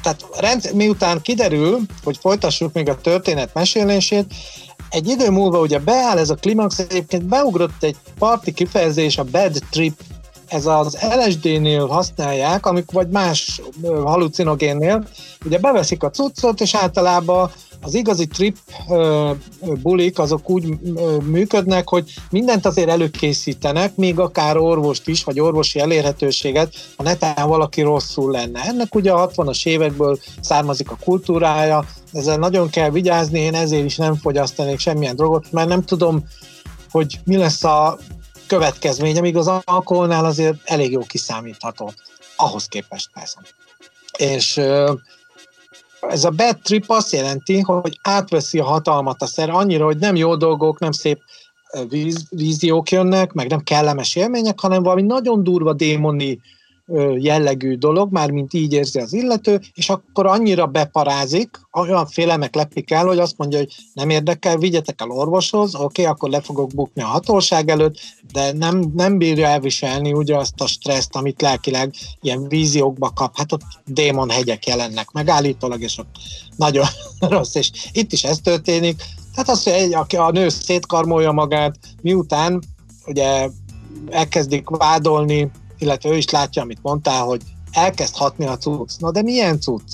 [0.02, 4.35] tehát rend, miután kiderül, hogy folytassuk még a történet mesélését,
[4.92, 9.59] egy idő múlva ugye beáll ez a klimax, egyébként beugrott egy parti kifejezés, a bad
[9.70, 10.00] trip,
[10.53, 13.61] ez az LSD-nél használják, amik vagy más
[14.05, 15.09] halucinogénnél,
[15.45, 18.57] ugye beveszik a cuccot, és általában az igazi trip
[19.83, 20.67] bulik azok úgy
[21.25, 27.81] működnek, hogy mindent azért előkészítenek, még akár orvost is, vagy orvosi elérhetőséget, ha netán valaki
[27.81, 28.61] rosszul lenne.
[28.61, 33.97] Ennek ugye a 60-as évekből származik a kultúrája, ezzel nagyon kell vigyázni, én ezért is
[33.97, 36.25] nem fogyasztanék semmilyen drogot, mert nem tudom,
[36.91, 37.99] hogy mi lesz a
[38.53, 41.93] következménye, míg az alkoholnál azért elég jó kiszámítható.
[42.37, 43.38] Ahhoz képest persze.
[44.19, 44.57] És
[46.01, 50.17] ez a bad trip azt jelenti, hogy átveszi a hatalmat a szer annyira, hogy nem
[50.17, 51.23] jó dolgok, nem szép
[51.88, 56.41] víz, víziók jönnek, meg nem kellemes élmények, hanem valami nagyon durva démoni
[57.18, 62.90] jellegű dolog, már mint így érzi az illető, és akkor annyira beparázik, olyan félemek lepik
[62.90, 66.75] el, hogy azt mondja, hogy nem érdekel, vigyetek el orvoshoz, oké, okay, akkor le fogok
[66.75, 67.99] bukni a hatóság előtt,
[68.33, 73.37] de nem, nem bírja elviselni ugye azt a stresszt, amit lelkileg ilyen víziókba kap.
[73.37, 76.16] Hát ott démonhegyek jelennek meg állítólag, és ott
[76.57, 76.87] nagyon
[77.21, 79.03] rossz, és itt is ez történik.
[79.35, 82.62] Tehát az, hogy egy, a nő szétkarmolja magát, miután
[83.07, 83.49] ugye
[84.11, 85.51] elkezdik vádolni
[85.83, 87.42] illetve ő is látja, amit mondtál, hogy
[87.73, 88.90] elkezd hatni a cucc.
[88.99, 89.90] Na de milyen cucc?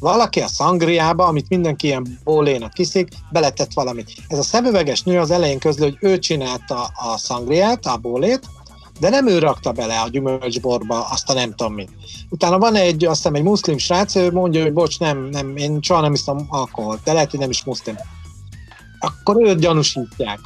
[0.00, 4.12] Valaki a szangriába, amit mindenki ilyen bólénak kiszik, beletett valamit.
[4.28, 8.40] Ez a szemüveges nő az elején közlő, hogy ő csinálta a szangriát, a bólét,
[9.00, 11.90] de nem ő rakta bele a gyümölcsborba azt a nem tudom mit.
[12.30, 15.78] Utána van egy, azt hiszem egy muszlim srác, ő mondja, hogy bocs, nem, nem, én
[15.82, 17.96] soha nem iszom alkoholt, de lehet, hogy nem is muszlim.
[18.98, 20.38] Akkor őt gyanúsítják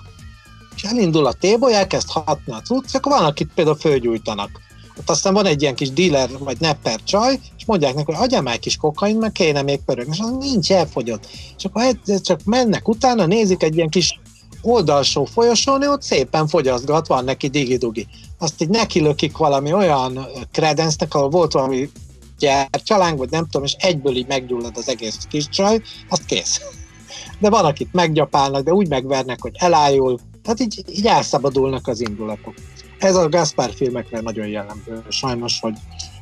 [0.77, 4.51] és elindul a téboly, elkezd hatni a cucc, akkor van, akit például fölgyújtanak.
[4.99, 8.43] Ott aztán van egy ilyen kis dealer, vagy nepper csaj, és mondják neki, hogy adjál
[8.43, 11.27] már egy kis kokain, mert kéne még pörögni, és az nincs elfogyott.
[11.59, 14.19] És akkor csak mennek utána, nézik egy ilyen kis
[14.63, 18.07] oldalsó folyosón, ott szépen fogyasztgat, van neki digi-dugi.
[18.39, 21.91] Azt így neki lökik valami olyan kredencnek, ahol volt valami
[22.39, 26.61] gyertyaláng, vagy nem tudom, és egyből így meggyullad az egész kis csaj, azt kész.
[27.39, 32.55] De van, akit meggyapálnak, de úgy megvernek, hogy elájul, tehát így, így elszabadulnak az indulatok.
[32.99, 35.75] Ez a Gaspar filmekre nagyon jellemző, sajnos, hogy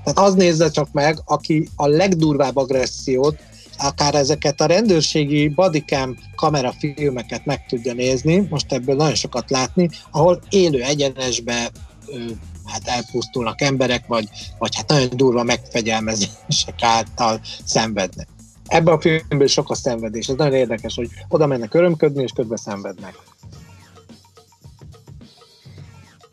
[0.05, 3.37] tehát az nézze csak meg, aki a legdurvább agressziót,
[3.79, 10.41] akár ezeket a rendőrségi bodycam kamerafilmeket meg tudja nézni, most ebből nagyon sokat látni, ahol
[10.49, 11.71] élő egyenesbe
[12.65, 14.29] hát elpusztulnak emberek, vagy,
[14.59, 18.29] vagy hát nagyon durva megfegyelmezések által szenvednek.
[18.67, 20.29] Ebben a filmben sok a szenvedés.
[20.29, 23.15] Ez nagyon érdekes, hogy oda mennek örömködni, és közben szenvednek.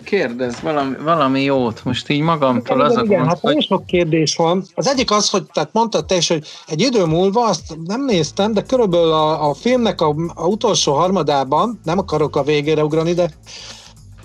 [0.05, 3.63] Kérdez valami, valami jót, most így magamtól az a Igen, gond, hát hogy...
[3.63, 4.65] sok kérdés van.
[4.75, 8.53] Az egyik az, hogy tehát mondtad te is, hogy egy idő múlva, azt nem néztem,
[8.53, 13.29] de körülbelül a, a filmnek a, a utolsó harmadában, nem akarok a végére ugrani, de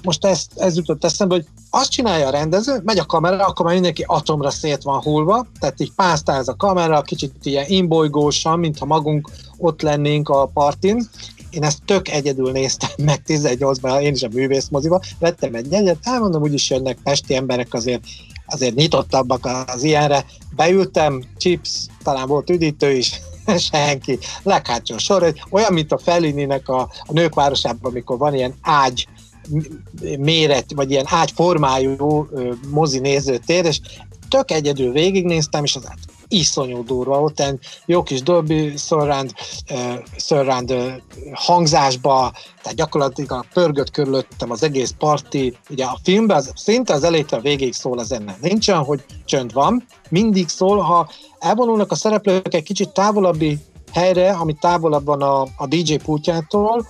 [0.02, 3.74] most ez, ez jutott eszembe, hogy azt csinálja a rendező, megy a kamera, akkor már
[3.74, 9.30] mindenki atomra szét van hullva, tehát így pásztáz a kamera, kicsit ilyen imbolygósan, mintha magunk
[9.58, 11.08] ott lennénk a partin,
[11.50, 16.42] én ezt tök egyedül néztem meg 18-ban, én is a művészmoziba, vettem egy jegyet, elmondom,
[16.42, 18.02] úgyis jönnek pesti emberek azért,
[18.46, 20.24] azért nyitottabbak az ilyenre.
[20.56, 23.20] Beültem, chips, talán volt üdítő is,
[23.72, 29.06] senki, leghátsó sor, olyan, mint a Fellininek a, a nők városában, amikor van ilyen ágy,
[30.18, 32.28] méret, vagy ilyen ágyformájú
[32.70, 33.80] mozi nézőtér, és
[34.28, 35.84] tök egyedül végignéztem, és az
[36.30, 37.42] iszonyú durva, ott
[37.86, 39.32] jó kis Dolby Surround,
[40.16, 40.74] Surround
[41.32, 47.38] hangzásba, tehát gyakorlatilag pörgött körülöttem az egész parti, ugye a filmben az, szinte az elejétől
[47.38, 48.36] a végéig szól a zene.
[48.40, 53.58] Nincs olyan, hogy csönd van, mindig szól, ha elvonulnak a szereplők egy kicsit távolabbi
[53.92, 56.86] helyre, ami távolabb van a, a DJ pultjától,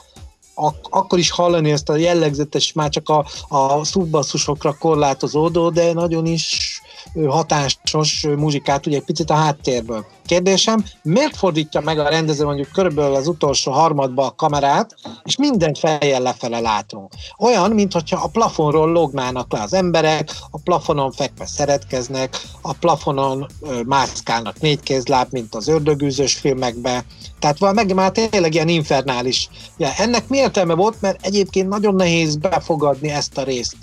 [0.54, 6.26] ak- akkor is hallani ezt a jellegzetes, már csak a, a szubbasszusokra korlátozódó, de nagyon
[6.26, 6.80] is
[7.28, 10.06] hatásos muzsikát ugye egy picit a háttérből.
[10.26, 14.94] Kérdésem, miért fordítja meg a rendező mondjuk körülbelül az utolsó harmadba a kamerát,
[15.24, 17.12] és mindent fejjel lefele látunk.
[17.38, 23.80] Olyan, mintha a plafonról lognának le az emberek, a plafonon fekve szeretkeznek, a plafonon ö,
[23.86, 27.04] mászkálnak négykézláb, mint az ördögűzős filmekben.
[27.38, 29.48] Tehát meg már tényleg ilyen infernális.
[29.76, 33.76] Ja, ennek mi értelme volt, mert egyébként nagyon nehéz befogadni ezt a részt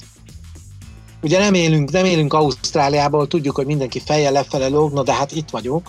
[1.21, 5.49] ugye nem élünk, nem élünk Ausztráliából, tudjuk, hogy mindenki fejjel lefele lógna, de hát itt
[5.49, 5.87] vagyunk,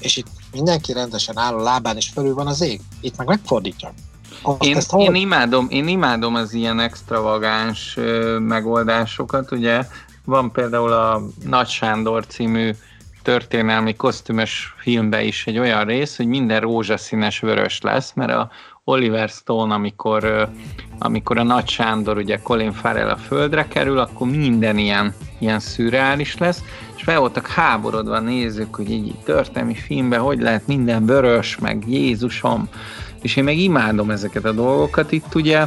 [0.00, 2.80] és itt mindenki rendesen áll a lábán, és fölül van az ég.
[3.00, 3.92] Itt meg megfordítja.
[4.60, 9.86] én, én, imádom, én imádom az ilyen extravagáns ö, megoldásokat, ugye
[10.24, 12.70] van például a Nagy Sándor című
[13.22, 18.50] történelmi kosztümös filmben is egy olyan rész, hogy minden rózsaszínes vörös lesz, mert a
[18.88, 20.48] Oliver Stone, amikor,
[20.98, 26.38] amikor a Nagy Sándor, ugye Colin Farrell a földre kerül, akkor minden ilyen, ilyen szürreális
[26.38, 26.62] lesz,
[26.96, 32.68] és fel voltak háborodva nézők, hogy így történelmi filmben hogy lehet minden vörös, meg Jézusom,
[33.22, 35.66] és én meg imádom ezeket a dolgokat, itt ugye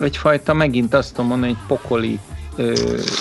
[0.00, 2.18] egyfajta megint azt tudom mondani, hogy pokoli
[2.56, 2.72] ö,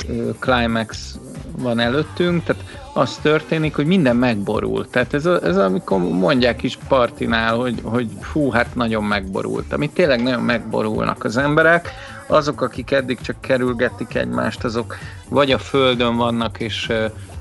[0.07, 1.19] ö, climax
[1.61, 4.89] van előttünk, tehát az történik, hogy minden megborul.
[4.89, 9.73] Tehát ez, a, ez amikor mondják is partinál, hogy, hogy fú, hát nagyon megborult.
[9.73, 11.89] Amit tényleg nagyon megborulnak az emberek,
[12.27, 14.97] azok, akik eddig csak kerülgetik egymást, azok
[15.29, 16.91] vagy a földön vannak, és,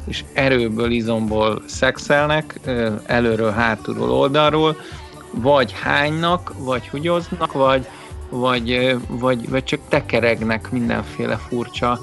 [0.04, 2.60] és erőből, izomból szexelnek,
[3.06, 4.76] előről, hátulról, oldalról,
[5.30, 7.88] vagy hánynak, vagy húgyoznak, vagy,
[8.28, 12.00] vagy, vagy, vagy csak tekeregnek mindenféle furcsa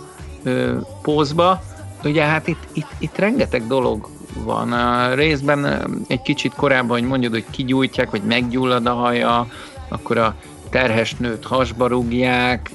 [1.01, 1.61] pózba,
[2.03, 4.09] ugye hát itt, itt, itt rengeteg dolog
[4.43, 4.71] van.
[4.71, 9.47] A részben egy kicsit korábban, hogy mondjad, hogy kigyújtják, vagy meggyullad a haja,
[9.87, 10.35] akkor a
[10.69, 12.71] terhes nőt hasba rúgják,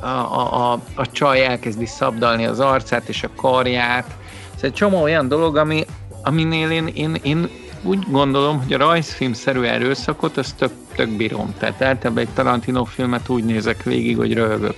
[0.00, 4.16] a, a, a, a csaj elkezdi szabdalni az arcát és a karját.
[4.56, 5.84] Ez egy csomó olyan dolog, ami,
[6.22, 7.48] aminél én, én, én
[7.82, 11.54] úgy gondolom, hogy a rajzfilmszerű erőszakot, azt tök, tök bírom.
[11.58, 14.76] Tehát általában egy Tarantino filmet úgy nézek végig, hogy röhögök.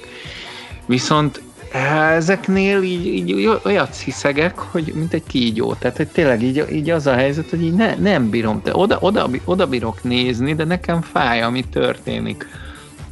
[0.87, 5.75] Viszont ezeknél így, így olyat hiszegek, hogy mint egy kígyó.
[5.75, 8.63] Tehát hogy tényleg így, így az a helyzet, hogy így ne, nem bírom.
[8.63, 12.49] Te oda, oda, oda bírok nézni, de nekem fáj, ami történik.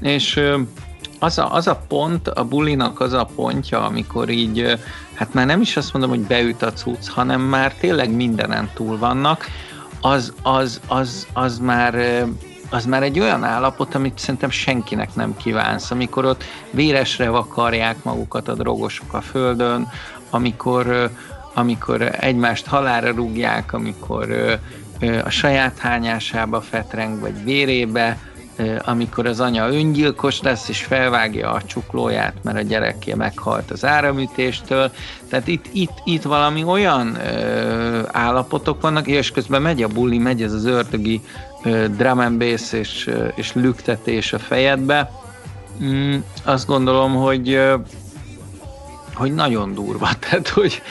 [0.00, 0.40] És
[1.18, 4.78] az a, az a pont, a bulinak az a pontja, amikor így,
[5.14, 8.98] hát már nem is azt mondom, hogy beüt a cucc, hanem már tényleg mindenen túl
[8.98, 9.46] vannak,
[10.00, 12.24] az, az, az, az már
[12.70, 18.48] az már egy olyan állapot, amit szerintem senkinek nem kívánsz, amikor ott véresre vakarják magukat
[18.48, 19.88] a drogosok a földön,
[20.30, 21.10] amikor,
[21.54, 24.58] amikor egymást halára rúgják, amikor
[25.24, 28.18] a saját hányásába fetreng, vagy vérébe,
[28.84, 34.92] amikor az anya öngyilkos lesz, és felvágja a csuklóját, mert a gyerekje meghalt az áramütéstől.
[35.28, 40.42] Tehát itt, itt, itt valami olyan ö, állapotok vannak, és közben megy a buli, megy
[40.42, 41.20] ez az ördögi
[41.96, 45.10] drum and bass és, és lüktetés a fejedbe.
[45.82, 47.58] Mm, azt gondolom, hogy
[49.14, 50.08] hogy nagyon durva.
[50.28, 50.82] Tehát, hogy,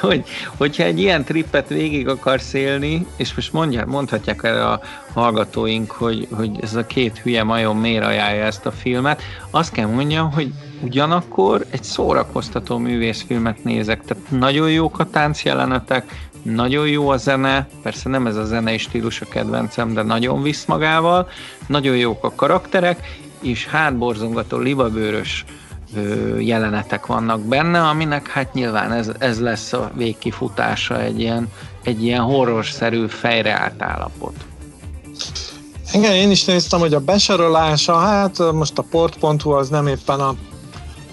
[0.00, 0.24] hogy,
[0.56, 4.80] hogyha egy ilyen trippet végig akarsz élni, és most mondják, mondhatják el a
[5.12, 9.86] hallgatóink, hogy, hogy ez a két hülye majom miért ajánlja ezt a filmet, azt kell
[9.86, 17.16] mondjam, hogy ugyanakkor egy szórakoztató művészfilmet nézek, tehát nagyon jók a táncjelenetek, nagyon jó a
[17.16, 21.28] zene, persze nem ez a zenei stílus a kedvencem, de nagyon visz magával,
[21.66, 25.44] nagyon jók a karakterek, és hátborzongató libabőrös
[26.38, 31.48] jelenetek vannak benne, aminek hát nyilván ez, ez lesz a végkifutása egy ilyen,
[31.82, 34.34] egy ilyen horrorszerű fejreállt állapot.
[35.92, 40.34] Igen, én is néztem, hogy a besorolása, hát most a port.hu az nem éppen a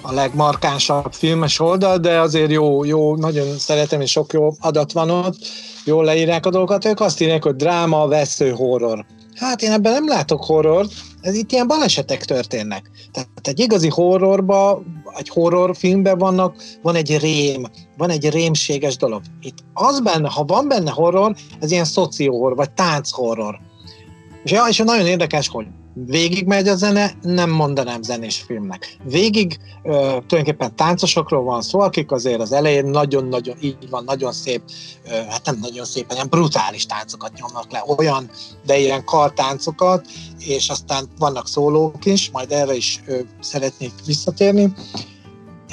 [0.02, 5.10] a legmarkánsabb filmes oldal, de azért jó, jó, nagyon szeretem, és sok jó adat van
[5.10, 5.38] ott,
[5.86, 9.06] jól leírják a dolgokat, ők azt írják, hogy dráma, vesző, horror.
[9.36, 12.92] Hát én ebben nem látok horrort, ez itt ilyen balesetek történnek.
[13.12, 14.82] Tehát egy igazi horrorba,
[15.18, 17.66] egy horrorfilmben vannak, van egy rém,
[17.98, 19.22] van egy rémséges dolog.
[19.42, 23.60] Itt az benne, ha van benne horror, ez ilyen szocióhorror, vagy tánchorror.
[24.44, 28.98] És, ja, és nagyon érdekes, hogy Végig megy a zene, nem mondanám zenés filmnek.
[29.04, 34.62] Végig ö, tulajdonképpen táncosokról van szó, akik azért az elején nagyon-nagyon, így van, nagyon szép,
[35.06, 38.30] ö, hát nem nagyon szép, hanem brutális táncokat nyomnak le, olyan,
[38.66, 40.06] de ilyen kartáncokat,
[40.40, 44.74] és aztán vannak szólók is, majd erre is ö, szeretnék visszatérni.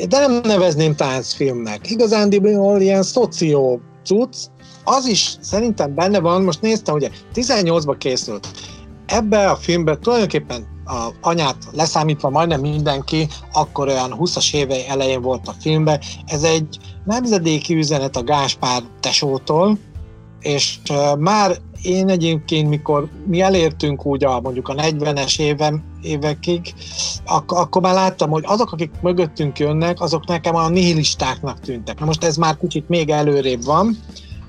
[0.09, 1.91] De nem nevezném táncfilmnek.
[1.91, 4.37] Igazándiból ilyen szoció cucc,
[4.85, 8.49] az is szerintem benne van, most néztem, ugye 18-ba készült.
[9.07, 15.49] Ebbe a filmbe tulajdonképpen a anyát leszámítva majdnem mindenki, akkor olyan 20-as évei elején volt
[15.49, 16.01] a filmbe.
[16.27, 19.79] Ez egy nemzedéki üzenet a Gáspár tesótól,
[20.41, 20.79] és
[21.19, 26.75] már én egyébként, mikor mi elértünk úgy a, mondjuk a 40-es éve, évekig,
[27.27, 32.01] ak- akkor már láttam, hogy azok, akik mögöttünk jönnek, azok nekem a nihilistáknak tűntek.
[32.01, 33.97] Na most ez már kicsit még előrébb van,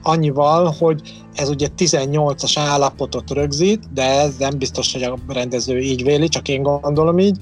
[0.04, 1.02] annyival, hogy
[1.34, 6.48] ez ugye 18-as állapotot rögzít, de ez nem biztos, hogy a rendező így véli, csak
[6.48, 7.38] én gondolom így,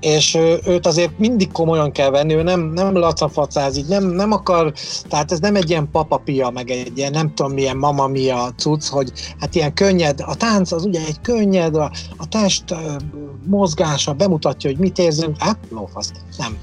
[0.00, 4.72] és őt azért mindig komolyan kell venni, ő nem, nem lacafacázik, nem, nem akar,
[5.08, 9.12] tehát ez nem egy ilyen papapia, meg egy ilyen nem tudom milyen mamamia cucc, hogy
[9.40, 12.64] hát ilyen könnyed, a tánc az ugye egy könnyed, a, a test
[13.46, 16.58] mozgása bemutatja, hogy mit érzünk, hát lófasz, nem.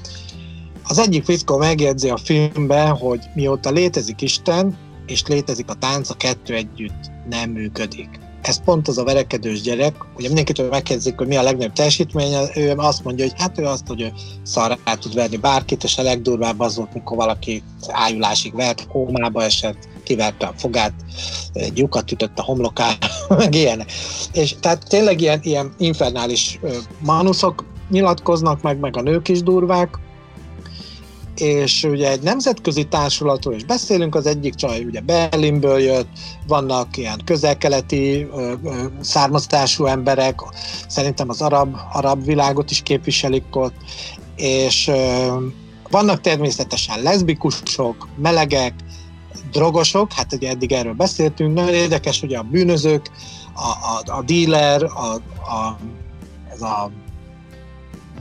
[0.87, 6.13] Az egyik fickó megjegyzi a filmben, hogy mióta létezik Isten, és létezik a tánc, a
[6.13, 8.09] kettő együtt nem működik.
[8.41, 12.73] Ez pont az a verekedős gyerek, ugye mindenkitől megkérdezik, hogy mi a legnagyobb teljesítménye, ő
[12.75, 14.11] azt mondja, hogy hát ő azt, hogy ő
[14.43, 19.87] szarrá tud verni bárkit, és a legdurvább az volt, mikor valaki ájulásig vert, kómába esett,
[20.03, 20.93] kiverte a fogát,
[21.53, 22.97] egy lyukat ütött a homlokára,
[23.37, 23.85] meg ilyen.
[24.33, 26.59] És tehát tényleg ilyen, ilyen infernális
[26.99, 29.99] manuszok nyilatkoznak meg, meg a nők is durvák,
[31.37, 36.07] és ugye egy nemzetközi társulatról is beszélünk, az egyik csaj ugye Berlinből jött,
[36.47, 38.27] vannak ilyen közel-keleti
[39.01, 40.39] származtású emberek,
[40.87, 43.75] szerintem az arab, arab világot is képviselik ott,
[44.35, 45.27] és ö,
[45.89, 48.73] vannak természetesen leszbikusok, melegek,
[49.51, 53.11] drogosok, hát ugye eddig erről beszéltünk, nagyon érdekes, ugye a bűnözők,
[53.53, 55.13] a, a, a dealer, a,
[55.53, 55.77] a,
[56.53, 56.91] ez a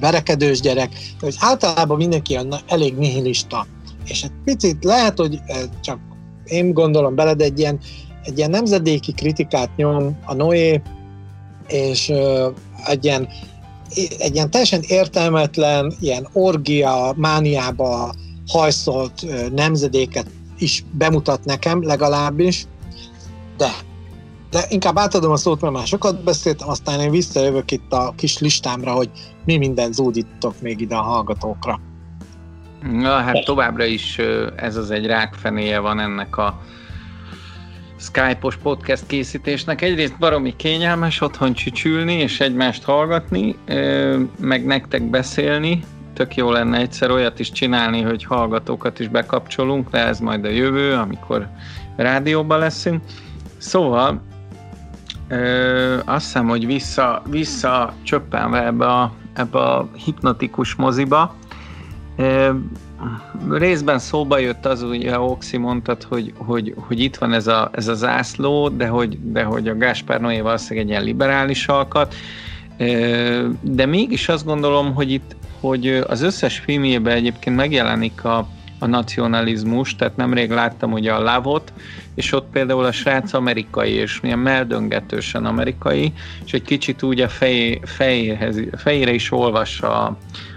[0.03, 3.67] verekedős gyerek, hogy általában mindenki elég nihilista.
[4.05, 5.41] És egy picit lehet, hogy
[5.81, 5.99] csak
[6.45, 7.79] én gondolom bele, de egy ilyen,
[8.25, 10.83] egy ilyen nemzedéki kritikát nyom a Noé,
[11.69, 12.13] és
[12.85, 13.29] egy ilyen,
[14.19, 18.15] egy ilyen teljesen értelmetlen, ilyen orgia, mániába
[18.47, 20.27] hajszolt nemzedéket
[20.59, 22.67] is bemutat nekem legalábbis,
[23.57, 23.71] de
[24.53, 28.39] de inkább átadom a szót, mert már sokat beszéltem, aztán én visszajövök itt a kis
[28.39, 29.11] listámra, hogy
[29.45, 31.81] mi minden zúdítok még ide a hallgatókra.
[32.91, 34.19] Na hát továbbra is
[34.57, 36.61] ez az egy rákfenéje van ennek a
[37.99, 39.83] Skype-os podcast készítésnek.
[39.83, 43.57] Egyrészt baromi kényelmes otthon csücsülni és egymást hallgatni,
[44.41, 45.85] meg nektek beszélni.
[46.15, 50.49] Tök jó lenne egyszer olyat is csinálni, hogy hallgatókat is bekapcsolunk, de ez majd a
[50.49, 51.49] jövő, amikor
[51.97, 53.03] rádióban leszünk.
[53.59, 54.23] Szóval
[56.05, 61.35] azt hiszem, hogy vissza, vissza csöppenve ebbe a, ebbe a hipnotikus moziba.
[63.51, 67.89] Részben szóba jött az, ugye Oxi mondtad, hogy, hogy, hogy itt van ez a, ez
[67.89, 72.15] a zászló, de hogy, de hogy a Gáspár Noé valószínűleg egy ilyen liberális alkat,
[73.61, 78.49] de mégis azt gondolom, hogy itt hogy az összes filmjében egyébként megjelenik a,
[78.83, 81.73] a nacionalizmus, tehát nemrég láttam ugye a Lavot,
[82.15, 86.13] és ott például a srác amerikai, és milyen meldöngetősen amerikai,
[86.45, 90.17] és egy kicsit úgy a fej, fejhez, fejére is olvassa a,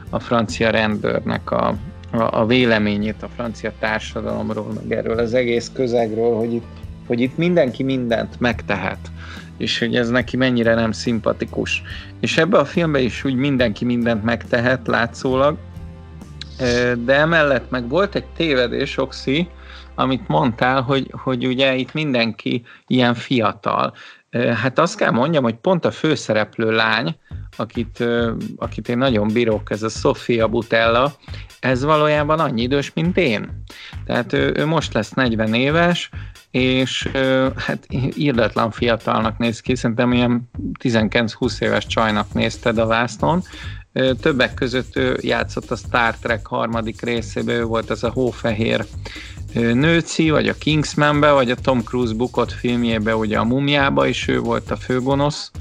[0.10, 1.76] a francia rendőrnek a,
[2.12, 6.68] a, a véleményét a francia társadalomról, meg erről az egész közegről, hogy itt,
[7.08, 9.12] hogy itt mindenki mindent megtehet
[9.58, 11.84] és hogy ez neki mennyire nem szimpatikus.
[12.20, 15.58] És ebbe a filmbe is úgy mindenki mindent megtehet látszólag,
[16.98, 19.48] de emellett meg volt egy tévedés, Oxi,
[19.96, 23.94] amit mondtál, hogy, hogy ugye itt mindenki ilyen fiatal.
[24.54, 27.16] Hát azt kell mondjam, hogy pont a főszereplő lány,
[27.58, 28.04] akit,
[28.58, 31.14] akit én nagyon bírok, ez a Sofia Butella,
[31.60, 33.64] ez valójában annyi idős, mint én.
[34.06, 36.10] Tehát ő, ő most lesz 40 éves,
[36.52, 37.10] és
[37.56, 40.50] hát írdatlan fiatalnak néz ki, szerintem ilyen
[40.84, 43.44] 19-20 éves csajnak nézted a vásznon,
[44.22, 48.86] Többek között ő játszott a Star Trek harmadik részében, ő volt az a hófehér
[49.54, 54.40] nőci, vagy a Kingsmanbe, vagy a Tom Cruise bukott filmjébe, ugye a Mumjába is ő
[54.40, 55.52] volt a főgonosz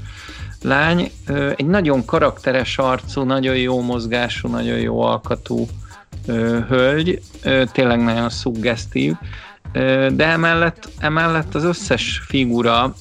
[0.61, 1.11] lány.
[1.55, 5.67] Egy nagyon karakteres arcú, nagyon jó mozgású, nagyon jó alkatú
[6.67, 7.21] hölgy,
[7.71, 9.13] tényleg nagyon szuggesztív,
[10.11, 12.95] de emellett, emellett az összes figura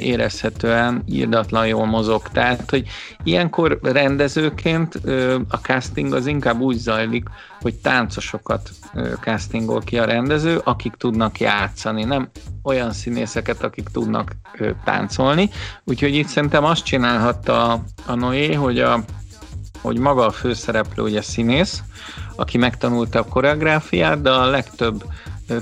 [0.00, 2.28] érezhetően írdatlan jól mozog.
[2.28, 2.86] Tehát, hogy
[3.22, 4.94] ilyenkor rendezőként
[5.48, 7.28] a casting az inkább úgy zajlik,
[7.60, 8.70] hogy táncosokat
[9.20, 12.28] castingol ki a rendező, akik tudnak játszani, nem
[12.62, 14.32] olyan színészeket, akik tudnak
[14.84, 15.50] táncolni.
[15.84, 19.04] Úgyhogy itt szerintem azt csinálhatta a Noé, hogy, a,
[19.82, 21.82] hogy maga a főszereplő ugye színész,
[22.36, 25.04] aki megtanulta a koreográfiát, de a legtöbb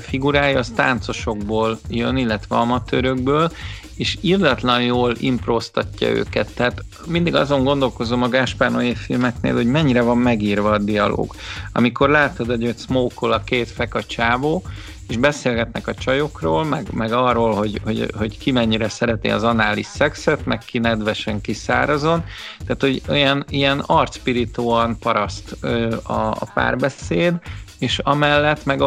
[0.00, 3.52] figurája az táncosokból jön, illetve amatőrökből,
[3.96, 6.54] és írdatlan jól improztatja őket.
[6.54, 11.34] Tehát mindig azon gondolkozom a Gáspár Noé filmeknél, hogy mennyire van megírva a dialóg.
[11.72, 14.62] Amikor látod, hogy őt smókol a két feka csávó,
[15.08, 19.86] és beszélgetnek a csajokról, meg, meg arról, hogy, hogy, hogy ki mennyire szereti az anális
[19.86, 22.24] szexet, meg ki nedvesen, ki szárazon.
[22.58, 27.34] Tehát, hogy olyan ilyen arcspiritóan paraszt ö, a, a párbeszéd,
[27.82, 28.80] és amellett meg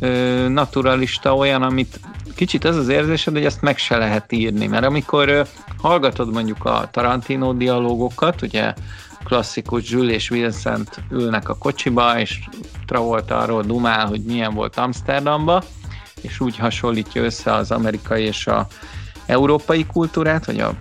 [0.00, 2.00] ö, naturalista olyan, amit
[2.34, 5.46] kicsit az az érzésed, hogy ezt meg se lehet írni, mert amikor
[5.78, 8.74] hallgatod mondjuk a Tarantino dialógokat, ugye
[9.24, 12.38] klasszikus Jules és Vincent ülnek a kocsiba, és
[12.86, 15.62] Travolta arról dumál, hogy milyen volt Amsterdamba,
[16.20, 18.66] és úgy hasonlítja össze az amerikai és a
[19.26, 20.74] európai kultúrát, vagy a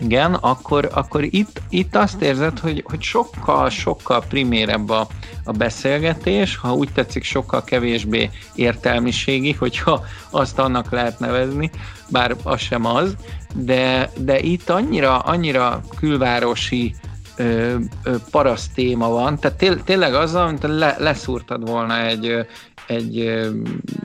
[0.00, 5.06] igen, akkor, akkor itt, itt azt érzed, hogy, hogy sokkal, sokkal primérebb a,
[5.44, 11.70] a beszélgetés, ha úgy tetszik, sokkal kevésbé értelmiségi, hogyha azt annak lehet nevezni,
[12.08, 13.16] bár az sem az,
[13.54, 16.94] de, de itt annyira, annyira külvárosi
[17.36, 22.46] ö, ö, paraszt téma van, tehát té, tényleg az, mint le, leszúrtad volna egy,
[22.86, 23.40] egy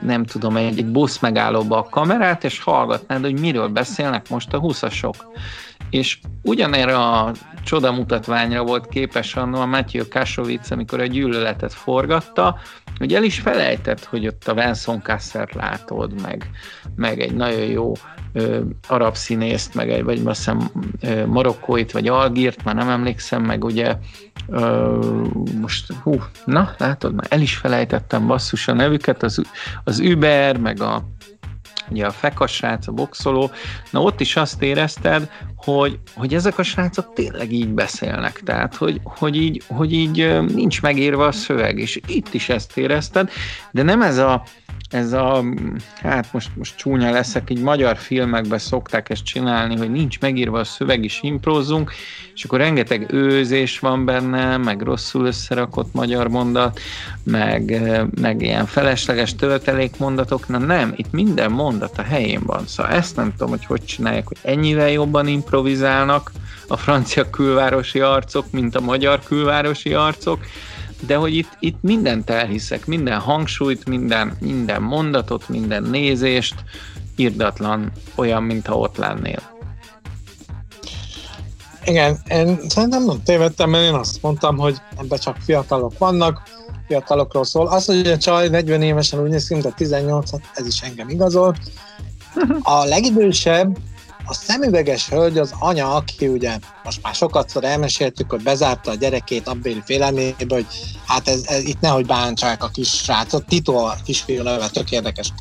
[0.02, 4.58] nem tudom, egy, egy busz megállóba a kamerát, és hallgatnád, hogy miről beszélnek most a
[4.58, 5.14] huszasok
[5.90, 7.32] és ugyanerre a
[7.64, 12.58] csodamutatványra volt képes annó a Matthew Kassovitz, amikor a gyűlöletet forgatta,
[12.98, 16.50] hogy el is felejtett, hogy ott a Vincent Kassert látod, meg,
[16.96, 17.92] meg egy nagyon jó
[18.32, 20.70] ö, arab színészt, meg egy, vagy azt hiszem
[21.26, 23.96] marokkóit, vagy algírt, már nem emlékszem, meg ugye.
[24.48, 24.98] Ö,
[25.60, 29.42] most, hú, na, látod, már el is felejtettem basszus a nevüket, az,
[29.84, 31.02] az Uber, meg a
[31.90, 33.50] ugye a fekas srác, a boxoló,
[33.90, 35.30] na ott is azt érezted,
[35.74, 40.82] hogy, hogy ezek a srácok tényleg így beszélnek, tehát hogy, hogy, így, hogy így nincs
[40.82, 43.30] megírva a szöveg, és itt is ezt érezted,
[43.70, 44.42] de nem ez a,
[44.90, 45.44] ez a,
[46.00, 50.64] hát most, most csúnya leszek, így magyar filmekben szokták ezt csinálni, hogy nincs megírva a
[50.64, 51.92] szöveg, is imprózunk,
[52.34, 56.80] és akkor rengeteg őzés van benne, meg rosszul összerakott magyar mondat,
[57.22, 57.80] meg,
[58.20, 63.30] meg ilyen felesleges töltelékmondatok, na nem, itt minden mondat a helyén van, szóval ezt nem
[63.30, 65.26] tudom, hogy hogy csinálják, hogy ennyivel jobban
[65.58, 66.32] improvizálnak
[66.68, 70.40] a francia külvárosi arcok, mint a magyar külvárosi arcok,
[71.06, 76.54] de hogy itt, itt mindent elhiszek, minden hangsúlyt, minden, minden mondatot, minden nézést,
[77.16, 79.42] irdatlan, olyan, mintha ott lennél.
[81.84, 86.42] Igen, én szerintem nem tévedtem, mert én azt mondtam, hogy ebben csak fiatalok vannak,
[86.86, 87.66] fiatalokról szól.
[87.66, 91.08] Az, hogy a csaj 40 évesen úgy néz ki, mint a 18 ez is engem
[91.08, 91.56] igazol.
[92.62, 93.76] A legidősebb
[94.28, 99.48] a szemüveges hölgy az anya, aki ugye most már sokatszor elmeséltük, hogy bezárta a gyerekét
[99.48, 100.66] abbéli félelmébe, hogy
[101.06, 105.32] hát ez, ez, itt nehogy bántsák a kis srácot, Tito a kisfiú neve, tök érdekes.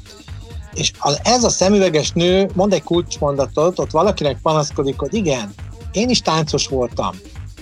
[0.73, 5.53] És az, ez a szemüveges nő mond egy kulcsmondatot, ott valakinek panaszkodik, hogy igen,
[5.91, 7.15] én is táncos voltam.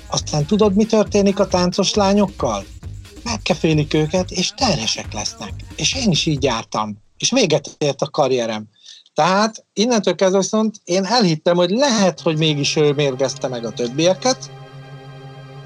[0.07, 2.65] Aztán tudod, mi történik a táncos lányokkal?
[3.23, 5.53] Megkefélik őket, és terhesek lesznek.
[5.75, 6.97] És én is így jártam.
[7.17, 8.67] És véget ért a karrierem.
[9.15, 14.51] Tehát innentől kezdve viszont én elhittem, hogy lehet, hogy mégis ő mérgezte meg a többieket,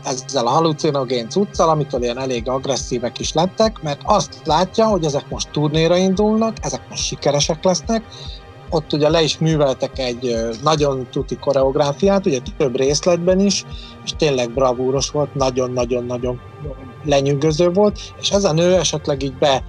[0.03, 5.29] ezzel a halucinogén cuccal, amitől ilyen elég agresszívek is lettek, mert azt látja, hogy ezek
[5.29, 8.03] most turnéra indulnak, ezek most sikeresek lesznek,
[8.69, 13.65] ott ugye le is műveltek egy nagyon tuti koreográfiát, ugye több részletben is,
[14.03, 16.39] és tényleg bravúros volt, nagyon-nagyon-nagyon
[17.03, 19.63] lenyűgöző volt, és ez a nő esetleg így be,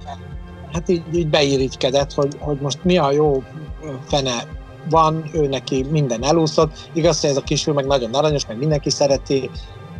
[0.73, 3.43] hát így, így beirigykedett, hogy, hogy most mi a jó
[4.07, 4.43] fene
[4.89, 6.89] van, ő neki minden elúszott.
[6.93, 9.49] Igaz, hogy ez a kisfiú meg nagyon aranyos, meg mindenki szereti.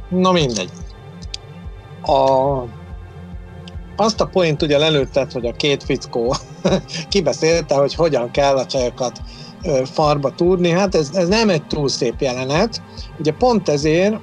[0.09, 0.69] Na mindegy.
[2.01, 2.63] A,
[3.95, 6.35] azt a point ugye lelőtted, hogy a két fickó
[7.09, 9.21] kibeszélte, hogy hogyan kell a csajokat
[9.83, 10.69] farba túrni.
[10.69, 12.81] Hát ez, ez nem egy túl szép jelenet.
[13.19, 14.15] Ugye pont ezért,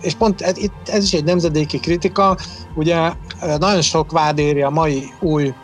[0.00, 2.36] és pont ez, ez is egy nemzedéki kritika,
[2.74, 3.12] ugye
[3.58, 5.54] nagyon sok vád éri a mai új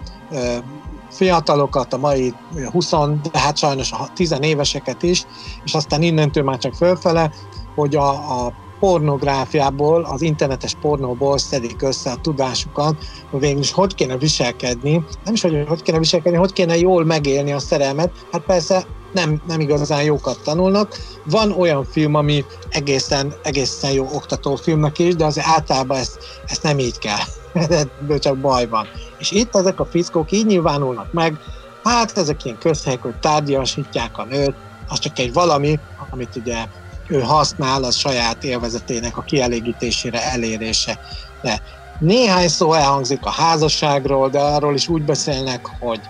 [1.20, 2.34] fiatalokat, a mai
[2.72, 2.90] 20,
[3.32, 5.26] de hát sajnos a 10 éveseket is,
[5.64, 7.32] és aztán innentől már csak fölfele,
[7.74, 12.96] hogy a, a pornográfiából, az internetes pornóból szedik össze a tudásukat,
[13.30, 17.04] hogy végül is hogy kéne viselkedni, nem is, hogy hogy kéne viselkedni, hogy kéne jól
[17.04, 18.10] megélni a szerelmet.
[18.32, 20.96] Hát persze nem, nem igazán jókat tanulnak.
[21.24, 26.78] Van olyan film, ami egészen, egészen jó oktatófilmnek is, de azért általában ezt, ezt nem
[26.78, 27.24] így kell.
[28.00, 28.86] Ebből csak baj van.
[29.20, 31.40] És itt ezek a fickók így nyilvánulnak meg,
[31.82, 34.56] hát ezek ilyen közhelyek, hogy tárgyasítják a nőt,
[34.86, 36.66] az csak egy valami, amit ugye
[37.08, 41.00] ő használ a saját élvezetének a kielégítésére, elérése.
[41.40, 41.60] De
[41.98, 46.00] néhány szó elhangzik a házasságról, de arról is úgy beszélnek, hogy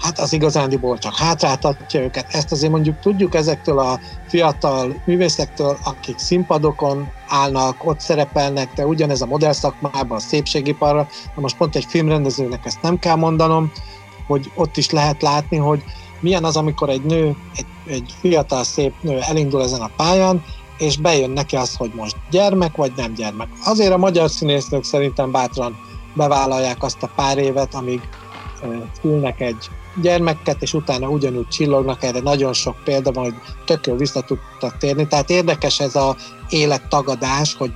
[0.00, 2.26] hát az igazándiból csak hátráltatja őket.
[2.30, 9.20] Ezt azért mondjuk tudjuk ezektől a fiatal művészektől, akik színpadokon állnak, ott szerepelnek, de ugyanez
[9.20, 13.72] a modell szakmában, a szépségiparra, na most pont egy filmrendezőnek ezt nem kell mondanom,
[14.26, 15.82] hogy ott is lehet látni, hogy
[16.20, 20.44] milyen az, amikor egy nő, egy, egy fiatal szép nő elindul ezen a pályán,
[20.78, 23.48] és bejön neki az, hogy most gyermek vagy nem gyermek.
[23.64, 25.76] Azért a magyar színésznők szerintem bátran
[26.14, 28.00] bevállalják azt a pár évet, amíg
[29.00, 29.68] szülnek egy
[30.02, 33.34] gyermeket, és utána ugyanúgy csillognak, erre nagyon sok példa van, hogy
[33.64, 35.06] tök jól vissza tudtak térni.
[35.06, 36.16] Tehát érdekes ez a
[36.48, 37.72] élettagadás, hogy,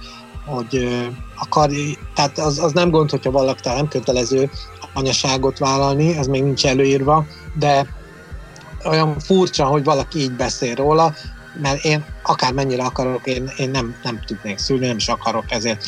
[0.46, 0.88] hogy
[1.36, 1.70] akar,
[2.14, 4.50] tehát az, az nem gond, hogyha valaki nem kötelező
[4.94, 7.26] anyaságot vállalni, ez még nincs előírva,
[7.58, 7.86] de
[8.84, 11.14] olyan furcsa, hogy valaki így beszél róla,
[11.60, 15.84] mert én akármennyire akarok, én, én nem, nem tudnék szülni, nem is akarok ezért.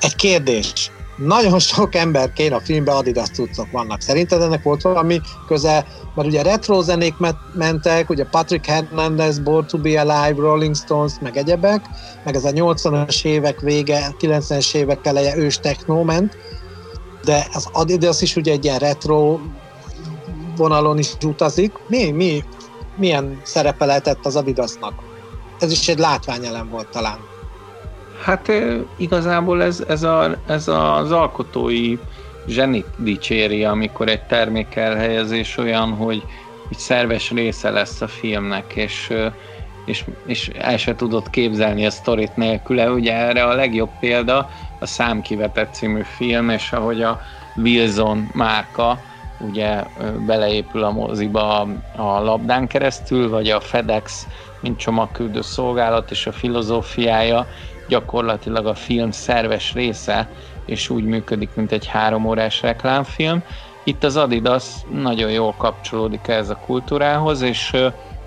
[0.00, 4.00] Egy kérdés, nagyon sok ember kér a filmbe Adidas cuccok vannak.
[4.00, 7.14] Szerinted ennek volt valami köze, mert ugye retro zenék
[7.52, 11.84] mentek, ugye Patrick Hernandez, Born to be Alive, Rolling Stones, meg egyebek,
[12.24, 16.36] meg ez a 80-as évek vége, 90-es évek eleje ős techno ment,
[17.22, 19.38] de az Adidas is ugye egy ilyen retro
[20.56, 21.72] vonalon is utazik.
[21.88, 22.44] Mi, mi,
[22.96, 24.94] milyen szerepe lehetett az Adidasnak?
[25.58, 27.35] Ez is egy látványelem volt talán.
[28.22, 28.52] Hát
[28.96, 31.98] igazából ez, ez, a, ez az alkotói
[32.46, 36.24] zsenit dicséri, amikor egy termék elhelyezés olyan, hogy,
[36.68, 39.12] hogy szerves része lesz a filmnek, és,
[39.84, 42.90] és, és el se tudod képzelni a sztorit nélküle.
[42.90, 47.20] Ugye erre a legjobb példa a Számkivetett című film, és ahogy a
[47.56, 48.98] Wilson márka
[49.38, 49.82] ugye
[50.26, 51.60] beleépül a moziba
[51.96, 54.26] a labdán keresztül, vagy a FedEx,
[54.60, 57.46] mint csomagküldő szolgálat, és a filozófiája
[57.88, 60.28] gyakorlatilag a film szerves része,
[60.66, 63.42] és úgy működik, mint egy három órás reklámfilm.
[63.84, 67.76] Itt az Adidas nagyon jól kapcsolódik ez a kultúrához, és,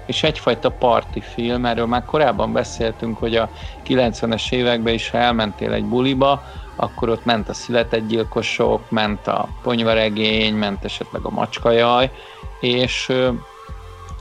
[0.05, 3.49] és egyfajta parti film, erről már korábban beszéltünk, hogy a
[3.87, 6.43] 90-es években is, ha elmentél egy buliba,
[6.75, 12.11] akkor ott ment a születegyilkosok, ment a ponyvaregény, ment esetleg a macskajaj,
[12.59, 13.13] és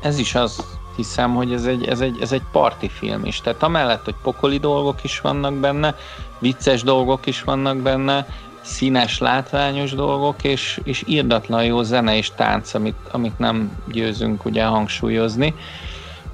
[0.02, 3.40] ez is az hiszem, hogy ez egy, ez, egy, ez egy parti film is.
[3.40, 5.94] Tehát amellett, hogy pokoli dolgok is vannak benne,
[6.38, 8.26] vicces dolgok is vannak benne,
[8.60, 14.64] színes, látványos dolgok, és, és írdatlan jó zene és tánc, amit, amit nem győzünk ugye
[14.64, 15.54] hangsúlyozni.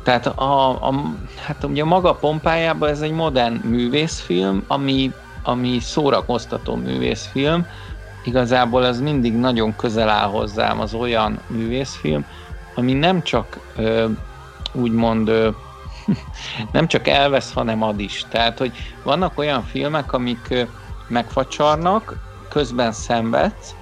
[0.02, 0.94] Tehát a, a,
[1.46, 5.12] hát ugye maga pompájában ez egy modern művészfilm, ami
[5.44, 7.66] ami szórakoztató művészfilm,
[8.24, 12.24] igazából ez mindig nagyon közel áll hozzám az olyan művészfilm,
[12.74, 14.06] ami nem csak ö,
[14.75, 15.31] úgymond
[16.72, 18.27] nem csak elvesz, hanem ad is.
[18.31, 18.72] Tehát, hogy
[19.03, 20.66] vannak olyan filmek, amik
[21.09, 22.16] megfacsarnak,
[22.49, 23.75] közben szenvedsz,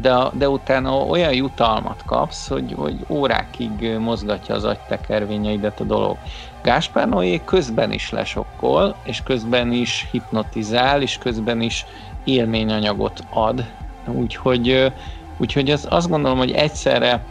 [0.00, 6.16] de, de utána olyan jutalmat kapsz, hogy, hogy órákig mozgatja az agytekervényeidet a dolog.
[6.62, 11.86] Gáspár Noé közben is lesokkol, és közben is hipnotizál, és közben is
[12.24, 13.64] élményanyagot ad.
[14.06, 14.92] Úgyhogy,
[15.36, 17.24] úgyhogy az, azt gondolom, hogy egyszerre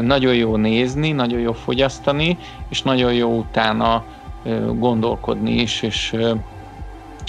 [0.00, 4.04] nagyon jó nézni, nagyon jó fogyasztani, és nagyon jó utána
[4.72, 6.16] gondolkodni is, és,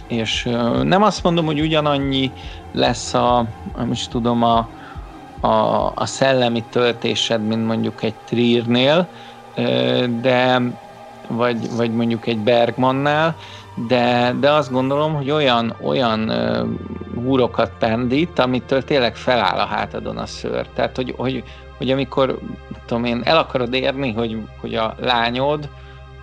[0.07, 0.49] és
[0.83, 2.31] nem azt mondom, hogy ugyanannyi
[2.71, 3.45] lesz a,
[3.77, 4.67] nem is tudom, a,
[5.39, 9.07] a, a szellemi töltésed, mint mondjuk egy Triernél,
[10.21, 10.61] de
[11.27, 13.35] vagy, vagy mondjuk egy Bergmannál,
[13.87, 16.31] de, de azt gondolom, hogy olyan, olyan
[17.15, 20.67] húrokat pendít, amitől tényleg feláll a hátadon a szőr.
[20.67, 21.43] Tehát, hogy, hogy,
[21.77, 22.39] hogy amikor,
[22.85, 25.69] tudom én, el akarod érni, hogy, hogy a lányod,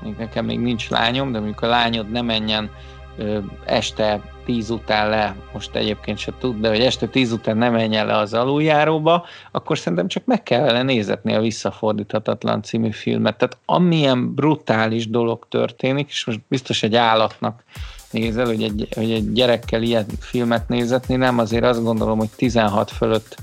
[0.02, 2.70] még nekem még nincs lányom, de mondjuk a lányod ne menjen
[3.64, 8.06] este tíz után le, most egyébként se tud, de hogy este tíz után nem menjen
[8.06, 13.36] le az aluljáróba, akkor szerintem csak meg kellene nézetni a Visszafordíthatatlan című filmet.
[13.36, 17.64] Tehát amilyen brutális dolog történik, és most biztos egy állatnak
[18.10, 22.90] nézel, hogy egy, hogy egy gyerekkel ilyen filmet nézetni, nem, azért azt gondolom, hogy 16
[22.90, 23.36] fölött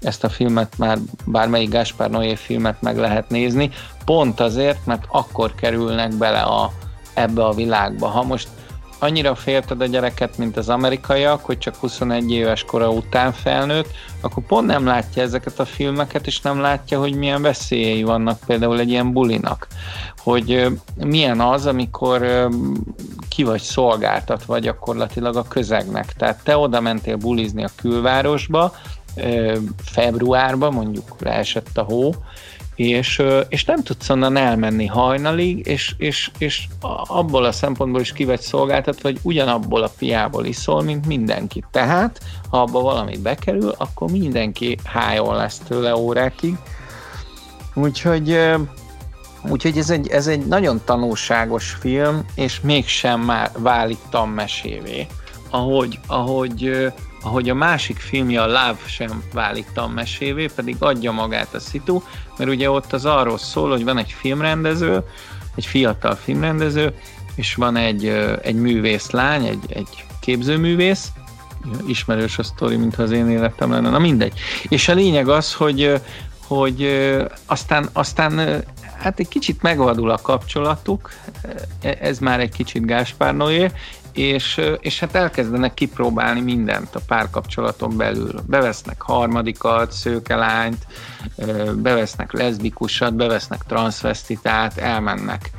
[0.00, 3.70] ezt a filmet már bármelyik Gáspár Noé filmet meg lehet nézni,
[4.04, 6.72] pont azért, mert akkor kerülnek bele a,
[7.14, 8.06] ebbe a világba.
[8.06, 8.48] Ha most
[8.98, 13.90] annyira félted a gyereket, mint az amerikaiak, hogy csak 21 éves kora után felnőtt,
[14.20, 18.78] akkor pont nem látja ezeket a filmeket, és nem látja, hogy milyen veszélyei vannak például
[18.78, 19.66] egy ilyen bulinak.
[20.16, 20.66] Hogy
[20.96, 22.48] milyen az, amikor
[23.28, 26.12] ki vagy szolgáltatva gyakorlatilag a közegnek.
[26.12, 28.72] Tehát te oda mentél bulizni a külvárosba,
[29.84, 32.14] februárban, mondjuk leesett a hó,
[32.76, 36.66] és, és nem tudsz onnan elmenni hajnalig, és, és, és
[37.06, 41.64] abból a szempontból is ki vagy szolgáltatva, hogy ugyanabból a piából iszol, mint mindenki.
[41.70, 46.56] Tehát, ha abba valamit bekerül, akkor mindenki hájon lesz tőle órákig.
[47.74, 48.38] Úgyhogy,
[49.48, 55.06] úgyhogy ez, egy, ez egy nagyon tanulságos film, és mégsem már válik tanmesévé.
[55.50, 56.92] Ahogy, ahogy
[57.26, 62.02] ahogy a másik filmje, a Love sem válik tanmesévé, pedig adja magát a szitu,
[62.38, 65.02] mert ugye ott az arról szól, hogy van egy filmrendező,
[65.54, 66.94] egy fiatal filmrendező,
[67.34, 68.06] és van egy,
[68.42, 71.08] egy művész lány, egy, egy képzőművész,
[71.86, 74.38] ismerős a sztori, mintha az én életem lenne, na mindegy.
[74.68, 76.00] És a lényeg az, hogy,
[76.46, 76.88] hogy
[77.46, 78.64] aztán, aztán
[78.98, 81.10] hát egy kicsit megvadul a kapcsolatuk,
[81.80, 83.34] e, ez már egy kicsit Gáspár
[84.16, 88.34] és, és hát elkezdenek kipróbálni mindent a párkapcsolaton belül.
[88.46, 90.86] Bevesznek harmadikat, szőkelányt,
[91.74, 95.50] bevesznek leszbikusat, bevesznek transvestitát, elmennek,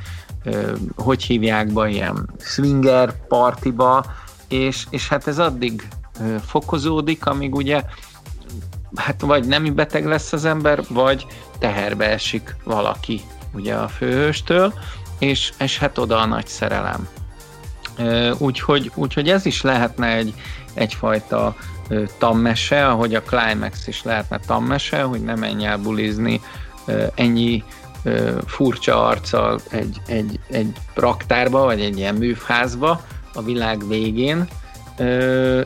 [0.95, 4.05] hogy hívják be, ilyen swinger partiba,
[4.47, 5.87] és, és hát ez addig
[6.45, 7.83] fokozódik, amíg ugye
[8.95, 11.25] hát vagy nemi beteg lesz az ember, vagy
[11.59, 13.21] teherbe esik valaki
[13.53, 14.73] ugye a főhőstől,
[15.19, 17.07] és, és hát oda a nagy szerelem.
[18.37, 20.33] Úgyhogy, úgyhogy ez is lehetne egy,
[20.73, 21.55] egyfajta
[22.17, 26.41] tammese, ahogy a Climax is lehetne tammese, hogy ne menj el bulizni
[27.15, 27.63] ennyi
[28.45, 33.01] furcsa arccal egy, egy, egy raktárba, vagy egy ilyen műfházba
[33.33, 34.47] a világ végén,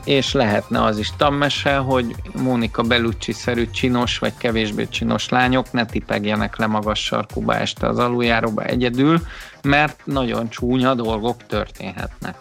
[0.04, 6.56] és lehetne az is tammese, hogy Mónika Belucci-szerű csinos vagy kevésbé csinos lányok ne tipegjenek
[6.56, 9.20] le magas sarkuba este az aluljáróba egyedül,
[9.62, 12.36] mert nagyon csúnya dolgok történhetnek.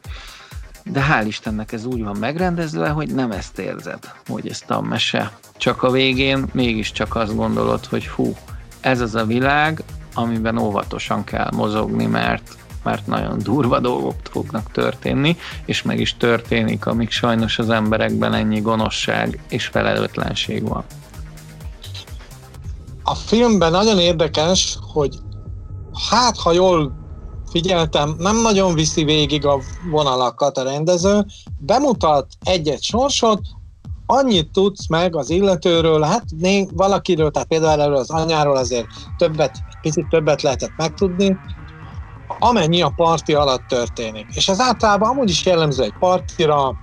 [0.83, 5.31] De hál' Istennek ez úgy van megrendezve, hogy nem ezt érzed, hogy ez tammese.
[5.57, 8.35] Csak a végén mégiscsak azt gondolod, hogy hú,
[8.79, 15.37] ez az a világ, amiben óvatosan kell mozogni, mert mert nagyon durva dolgok fognak történni,
[15.65, 20.83] és meg is történik, amíg sajnos az emberekben ennyi gonoszság és felelőtlenség van.
[23.03, 25.17] A filmben nagyon érdekes, hogy
[26.09, 27.00] hát ha jól
[27.51, 31.25] figyeltem, nem nagyon viszi végig a vonalakat a rendező,
[31.57, 33.41] bemutat egy-egy sorsot,
[34.05, 38.87] annyit tudsz meg az illetőről, hát né, valakiről, tehát például erről az anyáról azért
[39.17, 41.39] többet, picit többet lehetett megtudni,
[42.39, 44.25] amennyi a parti alatt történik.
[44.35, 46.75] És ez általában amúgy is jellemző egy partira,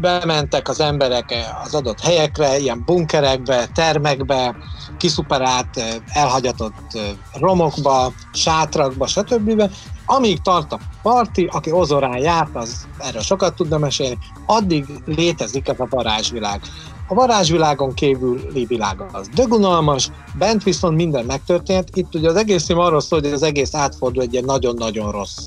[0.00, 1.34] bementek az emberek
[1.64, 4.56] az adott helyekre, ilyen bunkerekbe, termekbe,
[4.98, 6.98] kiszuperált, elhagyatott
[7.32, 9.62] romokba, sátrakba, stb.
[10.06, 15.80] Amíg tart a parti, aki ozorán járt, az erről sokat tudna mesélni, addig létezik ez
[15.80, 16.60] a varázsvilág.
[17.08, 21.88] A varázsvilágon kívüli világ az dögunalmas, bent viszont minden megtörtént.
[21.96, 25.46] Itt ugye az egész film arról szól, hogy az egész átfordul egy ilyen nagyon-nagyon rossz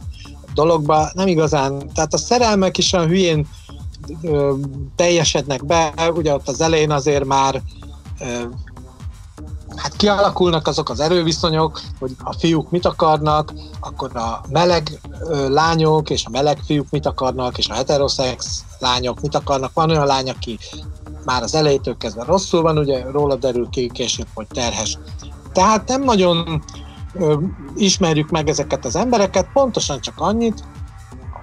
[0.53, 1.09] dologba.
[1.13, 3.47] Nem igazán, tehát a szerelmek is olyan hülyén
[4.21, 4.53] ö,
[4.95, 7.61] teljesednek be, ugye ott az elején azért már
[8.19, 8.25] ö,
[9.75, 16.09] hát kialakulnak azok az erőviszonyok, hogy a fiúk mit akarnak, akkor a meleg ö, lányok
[16.09, 19.73] és a meleg fiúk mit akarnak, és a heteroszex lányok mit akarnak.
[19.73, 20.59] Van olyan lány, aki
[21.25, 24.97] már az elejétől kezdve rosszul van, ugye róla derül ki később, hogy terhes.
[25.51, 26.63] Tehát nem nagyon
[27.75, 30.63] ismerjük meg ezeket az embereket, pontosan csak annyit,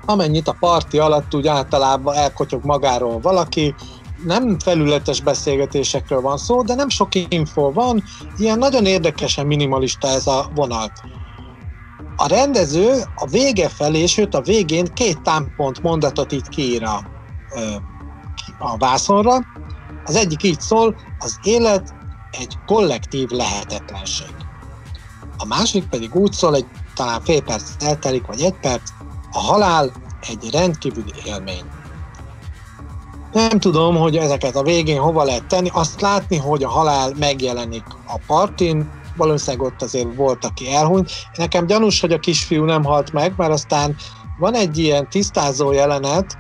[0.06, 3.74] amennyit a parti alatt úgy általában elkotyog magáról valaki,
[4.24, 8.02] nem felületes beszélgetésekről van szó, de nem sok info van,
[8.36, 10.92] ilyen nagyon érdekesen minimalista ez a vonal.
[12.16, 17.04] A rendező a vége felé, sőt a végén két támpont mondatot itt kiír a,
[18.58, 19.38] a vászonra,
[20.04, 21.94] az egyik így szól, az élet
[22.30, 24.34] egy kollektív lehetetlenség.
[25.36, 28.90] A másik pedig úgy szól, egy talán fél perc eltelik, vagy egy perc,
[29.32, 29.92] a halál
[30.28, 31.64] egy rendkívüli élmény.
[33.32, 35.70] Nem tudom, hogy ezeket a végén hova lehet tenni.
[35.72, 41.10] Azt látni, hogy a halál megjelenik a partin, valószínűleg ott azért volt, aki elhunyt.
[41.34, 43.96] Nekem gyanús, hogy a kisfiú nem halt meg, mert aztán
[44.38, 46.38] van egy ilyen tisztázó jelenet,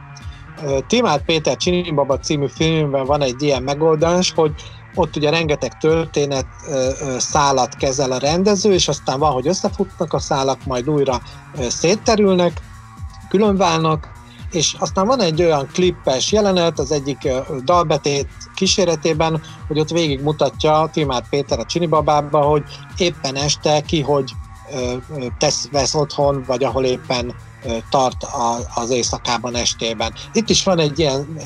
[0.86, 4.52] Timát Péter Csinibaba című filmben van egy ilyen megoldás, hogy
[4.94, 6.46] ott ugye rengeteg történet
[7.18, 11.20] szálat kezel a rendező, és aztán van, hogy összefutnak a szálak, majd újra
[11.68, 12.60] szétterülnek,
[13.30, 14.08] különválnak,
[14.50, 17.28] és aztán van egy olyan klippes jelenet az egyik
[17.64, 22.62] dalbetét kíséretében, hogy ott végig mutatja Timár Péter a Csinibabába, hogy
[22.96, 24.30] éppen este ki, hogy
[25.38, 27.34] tesz, vesz otthon, vagy ahol éppen
[27.90, 28.26] tart
[28.74, 30.12] az éjszakában estében.
[30.32, 31.38] Itt is van egy ilyen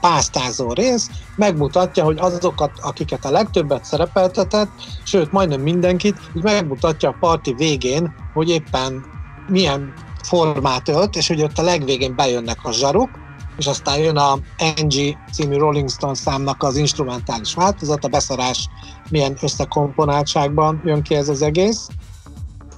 [0.00, 4.70] pásztázó rész, megmutatja, hogy azokat, akiket a legtöbbet szerepeltetett,
[5.04, 9.04] sőt, majdnem mindenkit, így megmutatja a parti végén, hogy éppen
[9.46, 9.94] milyen
[10.30, 13.10] formát ölt, és hogy ott a legvégén bejönnek a zsaruk,
[13.56, 14.38] és aztán jön a
[14.76, 18.68] NG című Rolling Stone számnak az instrumentális változat, a beszarás
[19.08, 21.88] milyen összekomponáltságban jön ki ez az egész,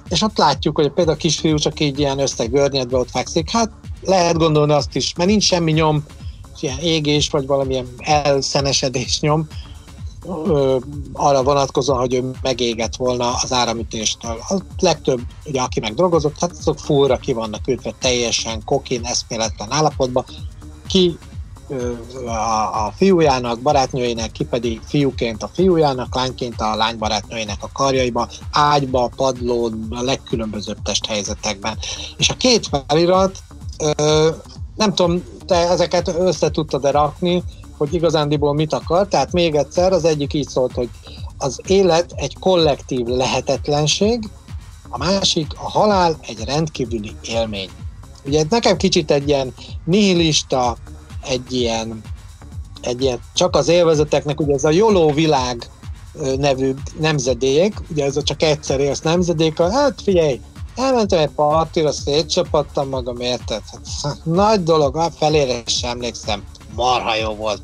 [0.09, 3.51] és ott látjuk, hogy például a kisfiú csak így ilyen összegörnyedve ott fekszik.
[3.51, 3.71] Hát
[4.03, 6.05] lehet gondolni azt is, mert nincs semmi nyom,
[6.61, 9.47] ilyen égés, vagy valamilyen elszenesedés nyom,
[10.27, 10.77] ö,
[11.13, 14.37] arra vonatkozóan, hogy ő megégett volna az áramütéstől.
[14.49, 19.73] A legtöbb, ugye, aki meg drogozott, hát azok fúra ki vannak ütve teljesen kokin, eszméletlen
[19.73, 20.25] állapotban.
[20.87, 21.19] Ki
[22.27, 28.29] a, a fiújának, barátnőjének, ki pedig fiúként a fiújának, lányként a lány barátnőjének a karjaiba,
[28.53, 31.79] ágyba, padlón, a legkülönbözőbb testhelyzetekben.
[32.17, 33.39] És a két felirat,
[33.97, 34.29] ö,
[34.77, 37.43] nem tudom, te ezeket össze tudtad-e rakni,
[37.77, 40.89] hogy igazándiból mit akar, tehát még egyszer, az egyik így szólt, hogy
[41.39, 44.29] az élet egy kollektív lehetetlenség,
[44.89, 47.69] a másik a halál egy rendkívüli élmény.
[48.25, 49.55] Ugye nekem kicsit egy ilyen
[49.85, 50.77] nihilista,
[51.29, 52.03] egy ilyen,
[52.81, 55.71] egy ilyen csak az élvezeteknek, ugye ez a Joló világ
[56.37, 60.41] nevű nemzedék, ugye ez a csak egyszer élsz nemzedék, hát figyelj,
[60.77, 63.63] elmentem egy partira, szétcsapattam magam, érted?
[64.03, 66.43] Hát, nagy dolog, hát felére sem emlékszem,
[66.75, 67.63] marha jó volt.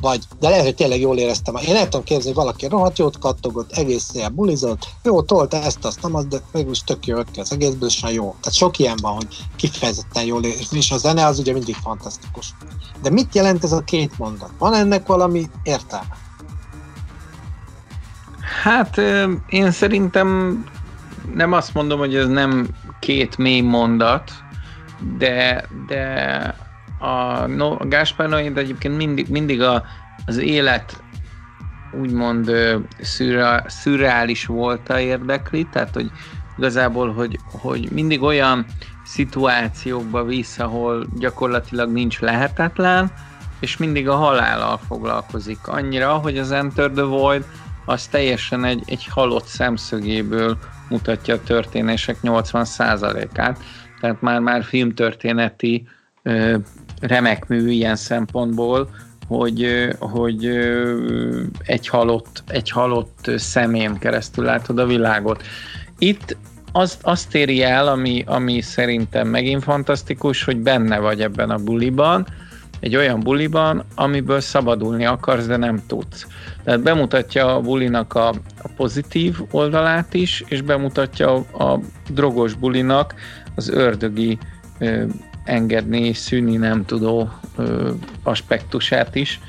[0.00, 1.56] Vagy, de lehet, hogy tényleg jól éreztem.
[1.56, 5.84] Én nem tudom képzelni, hogy valaki rohadt jót kattogott, egész szél bulizott, jó, tolt ezt,
[5.84, 8.34] azt, nem az, de mégis tök jó ki az egészből, és jó.
[8.40, 9.26] Tehát sok ilyen van, hogy
[9.56, 12.54] kifejezetten jól ér, és a zene az ugye mindig fantasztikus.
[13.02, 14.50] De mit jelent ez a két mondat?
[14.58, 16.16] Van ennek valami értelme?
[18.62, 18.98] Hát
[19.48, 20.58] én szerintem
[21.34, 22.66] nem azt mondom, hogy ez nem
[22.98, 24.32] két mély mondat,
[25.18, 26.54] de, de
[26.98, 29.84] a, no, a Gáspár Noé, egyébként mindig, mindig a,
[30.26, 31.02] az élet
[32.00, 32.50] úgymond
[33.00, 34.46] szürre, szürreális
[34.88, 36.10] a érdekli, tehát hogy
[36.56, 38.66] igazából, hogy, hogy mindig olyan
[39.04, 43.12] szituációkba visz, ahol gyakorlatilag nincs lehetetlen,
[43.60, 45.66] és mindig a halállal foglalkozik.
[45.66, 47.44] Annyira, hogy az Enter the Void
[47.84, 50.58] az teljesen egy, egy halott szemszögéből
[50.94, 53.58] mutatja a történések 80%-át,
[54.00, 55.86] tehát már, már filmtörténeti
[56.22, 56.56] ö,
[57.00, 58.88] remek mű ilyen szempontból,
[59.26, 60.46] hogy, hogy
[61.64, 65.42] egy halott, egy halott szemén keresztül látod a világot.
[65.98, 66.36] Itt
[66.72, 72.26] azt, azt éri el, ami, ami szerintem megint fantasztikus, hogy benne vagy ebben a buliban,
[72.84, 76.26] egy olyan buliban, amiből szabadulni akarsz, de nem tudsz.
[76.64, 78.28] Tehát bemutatja a bulinak a,
[78.62, 83.14] a pozitív oldalát is, és bemutatja a, a drogos bulinak
[83.54, 84.38] az ördögi
[84.78, 85.04] ö,
[85.44, 87.90] engedni, szűni nem tudó ö,
[88.22, 89.40] aspektusát is.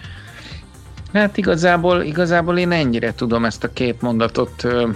[1.13, 4.89] Hát igazából, igazából én ennyire tudom ezt a két mondatot ö,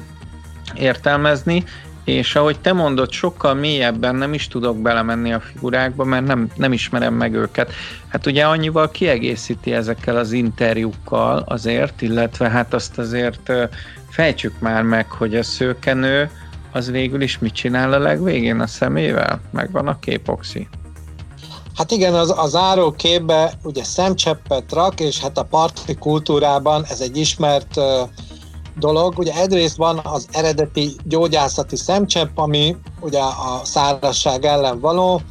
[0.76, 1.64] értelmezni,
[2.12, 6.74] és ahogy te mondod, sokkal mélyebben nem is tudok belemenni a figurákba, mert nem, nem
[6.74, 7.72] ismerem meg őket.
[8.08, 13.52] Hát ugye annyival kiegészíti ezekkel az interjúkkal azért, illetve hát azt azért
[14.10, 16.30] fejtsük már meg, hogy a szőkenő
[16.72, 19.42] az végül is mit csinál a legvégén a szemével?
[19.52, 20.68] Megvan a képoxi.
[21.76, 27.00] Hát igen, az, az záró képbe ugye szemcseppet rak, és hát a parti kultúrában ez
[27.00, 27.84] egy ismert uh,
[28.80, 29.18] dolog.
[29.18, 35.22] Ugye egyrészt van az eredeti gyógyászati szemcsepp, ami ugye a szárazság ellen való,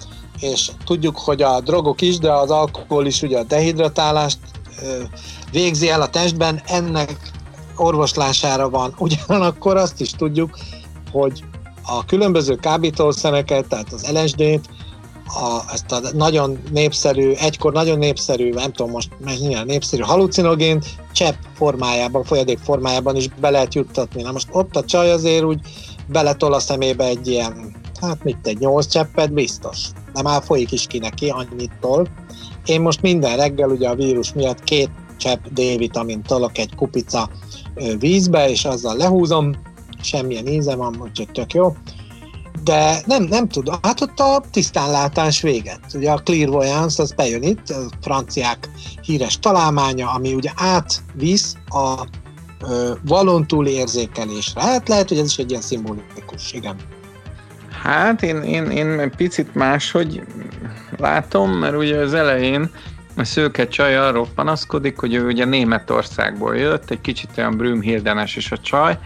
[0.41, 4.39] és tudjuk, hogy a drogok is, de az alkohol is ugye a dehidratálást
[5.51, 7.17] végzi el a testben, ennek
[7.77, 8.95] orvoslására van.
[8.99, 10.59] Ugyanakkor azt is tudjuk,
[11.13, 11.45] hogy
[11.87, 14.69] a különböző kábítószereket, tehát az LSD-t,
[15.29, 21.35] a, ezt a nagyon népszerű, egykor nagyon népszerű, nem tudom most mennyire népszerű halucinogént csepp
[21.55, 24.23] formájában, folyadék formájában is be lehet juttatni.
[24.23, 25.61] Na most ott a csaj azért úgy
[26.07, 29.79] beletol a szemébe egy ilyen, hát mit egy nyolc cseppet, biztos.
[30.15, 32.09] De már folyik is ki neki, annyit tol.
[32.67, 37.31] Én most minden reggel ugye a vírus miatt két csepp D-vitamin tolok egy kupica
[37.99, 39.57] vízbe, és azzal lehúzom,
[40.03, 41.75] semmilyen íze van, úgyhogy tök jó
[42.65, 45.81] de nem, nem tudom, hát ott a tisztánlátás véget.
[45.95, 48.69] Ugye a clairvoyance az bejön itt, a franciák
[49.03, 52.07] híres találmánya, ami ugye átvisz a
[52.69, 54.61] ö, valon érzékelésre.
[54.61, 56.77] Hát lehet, hogy ez is egy ilyen szimbolikus, igen.
[57.83, 60.23] Hát én, én, én picit máshogy
[60.97, 62.71] látom, mert ugye az elején
[63.17, 68.53] a szőke csaj arról panaszkodik, hogy ő ugye Németországból jött, egy kicsit olyan Brümhildenes is
[68.53, 68.99] a csaj,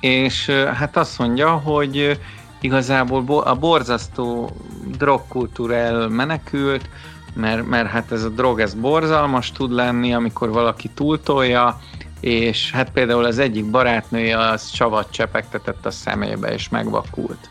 [0.00, 2.18] és hát azt mondja, hogy
[2.60, 4.50] igazából a borzasztó
[4.98, 6.88] drogkultúra menekült,
[7.34, 11.80] mert, mert hát ez a drog, ez borzalmas tud lenni, amikor valaki túltolja,
[12.20, 17.48] és hát például az egyik barátnője az csavat csepegtetett a szemébe, és megvakult.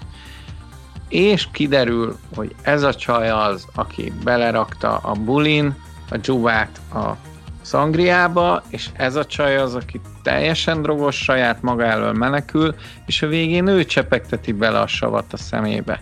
[1.08, 5.76] És kiderül, hogy ez a csaj az, aki belerakta a bulin,
[6.10, 7.29] a dzsuvát a
[7.70, 13.28] szangriába, és ez a csaj az, aki teljesen drogos, saját maga elől menekül, és a
[13.28, 16.02] végén ő csepegteti bele a savat a szemébe.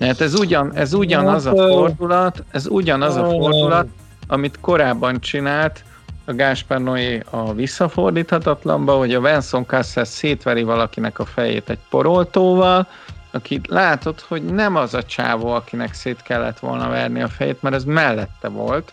[0.00, 3.86] Hát ez, ugyan, ez ugyanaz a fordulat, ez ugyanaz a fordulat,
[4.28, 5.84] amit korábban csinált
[6.24, 12.86] a Gáspár Noé a visszafordíthatatlanba, hogy a Venson Cassel szétveri valakinek a fejét egy poroltóval,
[13.30, 17.74] aki látod, hogy nem az a csávó, akinek szét kellett volna verni a fejét, mert
[17.74, 18.92] ez mellette volt,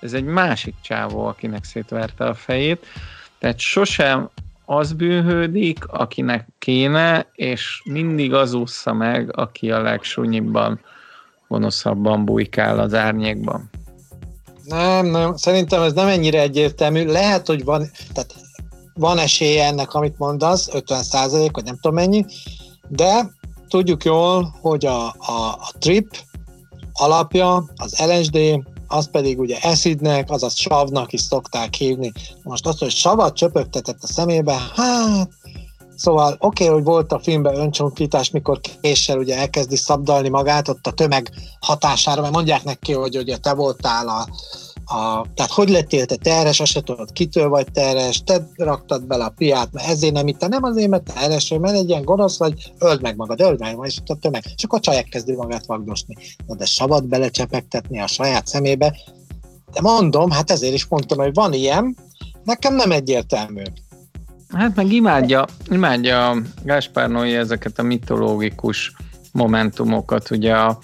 [0.00, 2.86] ez egy másik csávó, akinek szétverte a fejét,
[3.38, 4.28] tehát sosem
[4.64, 10.80] az bűnhődik, akinek kéne, és mindig az ússza meg, aki a legsúnyibban,
[11.48, 13.70] gonoszabban bujkál az árnyékban.
[14.64, 17.04] Nem, nem, szerintem ez nem ennyire egyértelmű.
[17.04, 18.34] Lehet, hogy van, tehát
[18.94, 22.24] van esélye ennek, amit mondasz, 50 százalék, vagy nem tudom mennyi,
[22.88, 23.30] de
[23.68, 26.16] tudjuk jól, hogy a, a, a trip
[26.92, 28.38] alapja az LSD,
[28.90, 32.12] az pedig ugye eszidnek, azaz savnak is szokták hívni.
[32.42, 35.28] Most azt, hogy savat csöpögtetett a szemébe, hát
[35.96, 40.86] Szóval oké, okay, hogy volt a filmben öncsonkítás, mikor késsel ugye elkezdi szabdalni magát ott
[40.86, 41.30] a tömeg
[41.60, 44.26] hatására, mert mondják neki, hogy ugye te voltál a,
[44.90, 49.24] a, tehát hogy lettél te terhes, azt se tudod, kitől vagy terhes, te raktad bele
[49.24, 52.38] a piát, mert ezért nem itt, nem azért, mert terhes vagy, mert egy ilyen gonosz
[52.38, 54.42] vagy, öld meg magad, öld meg magad, és a tömeg.
[54.56, 56.16] És akkor a csaj kezdi magát vagdosni.
[56.46, 58.96] Na de savat belecsepegtetni a saját szemébe,
[59.72, 61.96] de mondom, hát ezért is mondtam, hogy van ilyen,
[62.44, 63.62] nekem nem egyértelmű.
[64.48, 68.92] Hát meg imádja, imádja Gáspár Noé ezeket a mitológikus
[69.32, 70.78] momentumokat, ugye a,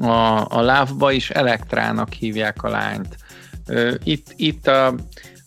[0.00, 3.16] a, a lávba is elektrának hívják a lányt.
[4.04, 4.94] Itt, itt a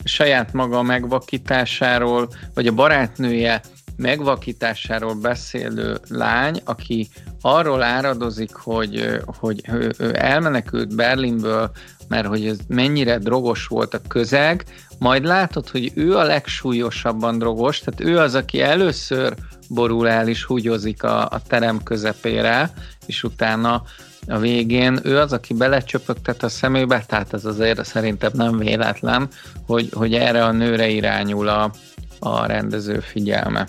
[0.03, 3.61] saját maga megvakításáról, vagy a barátnője
[3.97, 7.07] megvakításáról beszélő lány, aki
[7.41, 9.61] arról áradozik, hogy, hogy
[9.97, 11.71] ő elmenekült Berlinből,
[12.07, 14.63] mert hogy ez mennyire drogos volt a közeg,
[14.99, 19.33] majd látod, hogy ő a legsúlyosabban drogos, tehát ő az, aki először
[19.69, 22.71] borul el és húgyozik a, a terem közepére,
[23.05, 23.83] és utána
[24.27, 29.29] a végén ő az, aki belecsöpögtet a szemébe, tehát ez azért szerintem nem véletlen,
[29.67, 31.71] hogy, hogy erre a nőre irányul a,
[32.19, 33.67] a rendező figyelme.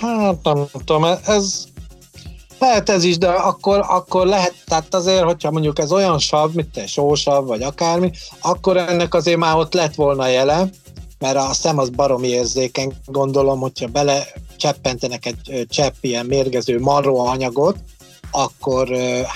[0.00, 1.68] Hát nem tudom, ez
[2.58, 6.76] lehet ez is, de akkor, akkor lehet, tehát azért, hogyha mondjuk ez olyan sav, mint
[6.76, 8.10] egy sósav, vagy akármi,
[8.40, 10.68] akkor ennek azért már ott lett volna jele,
[11.18, 17.18] mert a szem az baromi érzékeny, gondolom, hogyha bele cseppentenek egy csepp ilyen mérgező marró
[17.18, 17.76] anyagot,
[18.30, 18.88] akkor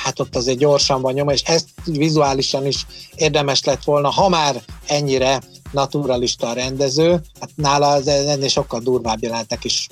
[0.05, 4.63] hát ott azért gyorsan van nyoma, és ezt vizuálisan is érdemes lett volna, ha már
[4.87, 5.41] ennyire
[5.71, 9.89] naturalista a rendező, hát nála az ennél sokkal durvább jelentek is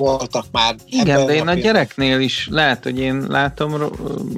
[0.00, 0.74] voltak már.
[0.86, 3.74] Igen, de én a gyereknél is, lehet, hogy én látom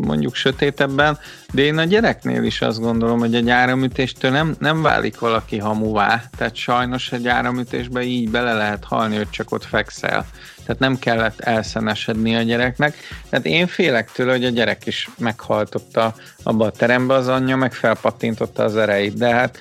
[0.01, 1.19] mondjuk sötétebben,
[1.53, 6.23] de én a gyereknél is azt gondolom, hogy egy áramütéstől nem, nem válik valaki hamuvá.
[6.37, 10.27] Tehát sajnos egy áramütésbe így bele lehet halni, hogy csak ott fekszel.
[10.67, 12.97] Tehát nem kellett elszenesedni a gyereknek.
[13.31, 17.73] Tehát én félek tőle, hogy a gyerek is meghaltotta abba a terembe, az anyja meg
[17.73, 19.19] felpattintotta az erejét.
[19.19, 19.59] De hát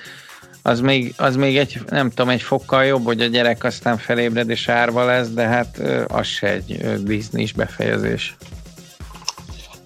[0.62, 4.50] az még, az még egy, nem tudom, egy fokkal jobb, hogy a gyerek aztán felébred
[4.50, 8.36] és árva lesz, de hát az se egy disney befejezés.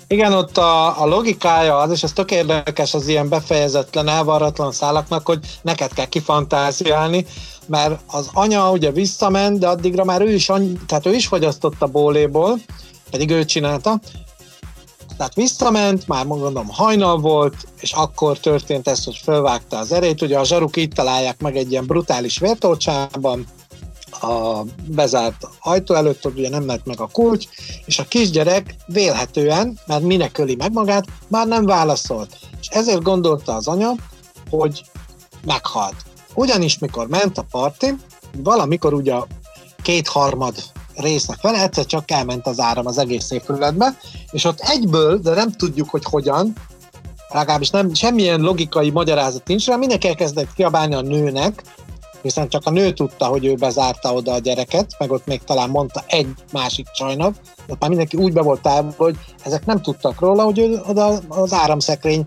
[0.08, 5.26] Igen, ott a, a logikája az, és ez tök érdekes az ilyen befejezetlen, elvarratlan szálaknak,
[5.26, 7.26] hogy neked kell kifantáziálni,
[7.68, 10.46] mert az anya ugye visszament, de addigra már ő is,
[10.86, 12.58] tehát ő is fogyasztott a bóléból,
[13.10, 14.00] pedig ő csinálta,
[15.16, 20.22] tehát visszament, már mondom hajnal volt, és akkor történt ez, hogy fölvágta az erét.
[20.22, 23.46] Ugye a zsaruk itt találják meg egy ilyen brutális vértolcsában,
[24.20, 27.46] a bezárt ajtó előtt, hogy ugye nem ment meg a kulcs,
[27.84, 32.38] és a kisgyerek vélhetően, mert minek öli meg magát, már nem válaszolt.
[32.60, 33.92] És ezért gondolta az anya,
[34.50, 34.84] hogy
[35.44, 35.96] meghalt.
[36.36, 37.94] Ugyanis, mikor ment a parti,
[38.36, 39.26] valamikor ugye a
[39.82, 40.54] kétharmad
[40.96, 43.98] része fel, egyszer csak elment az áram az egész épületbe,
[44.30, 46.52] és ott egyből, de nem tudjuk, hogy hogyan,
[47.28, 51.62] legalábbis nem, semmilyen logikai magyarázat nincs rá, mindenki elkezdett kiabálni a nőnek,
[52.22, 55.70] hiszen csak a nő tudta, hogy ő bezárta oda a gyereket, meg ott még talán
[55.70, 60.20] mondta egy másik csajnak, de már mindenki úgy be volt távol, hogy ezek nem tudtak
[60.20, 62.26] róla, hogy ő oda az áramszekrénynél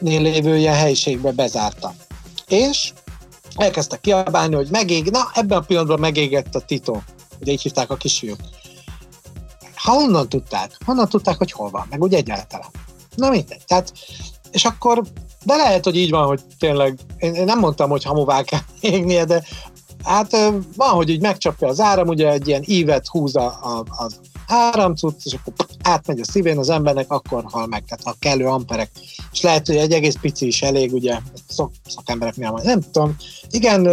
[0.00, 1.94] lévő ilyen helyiségbe bezárta.
[2.48, 2.92] És
[3.54, 6.96] elkezdtek kiabálni, hogy megég, na ebben a pillanatban megégett a Tito.
[7.40, 8.40] Ugye így hívták a kisfiút.
[9.74, 10.76] Ha honnan tudták?
[10.84, 11.86] Honnan tudták, hogy hol van?
[11.90, 12.70] Meg úgy egyáltalán.
[13.16, 13.64] Na mindegy.
[13.66, 13.92] Tehát,
[14.50, 15.02] és akkor,
[15.44, 19.24] de lehet, hogy így van, hogy tényleg, én, én nem mondtam, hogy hamuvá kell égnie,
[19.24, 19.42] de
[20.04, 20.30] hát
[20.76, 24.20] van, hogy így megcsapja az áram, ugye egy ilyen ívet húz a, a, az
[24.52, 28.90] áramcuc, és akkor átmegy a szívén az embernek, akkor hal meg, tehát a kellő amperek.
[29.32, 33.16] És lehet, hogy egy egész pici is elég, ugye, szok, szakemberek mi nem tudom.
[33.50, 33.86] Igen,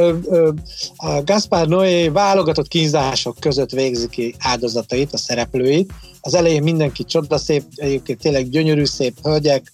[0.95, 5.93] a Gaspar Noé válogatott kínzások között végzi ki áldozatait, a szereplőit.
[6.21, 9.71] Az elején mindenki csodaszép, egyébként tényleg gyönyörű szép hölgyek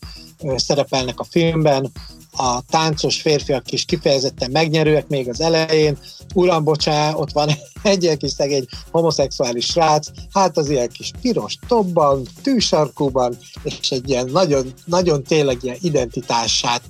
[0.55, 1.91] szerepelnek a filmben,
[2.38, 5.97] a táncos férfiak is kifejezetten megnyerőek még az elején.
[6.33, 7.49] Uram, bocsá, ott van
[7.83, 14.29] egy kis szegény homoszexuális srác, hát az ilyen kis piros tobban, tűsarkúban, és egy ilyen
[14.31, 16.81] nagyon, nagyon tényleg ilyen identitását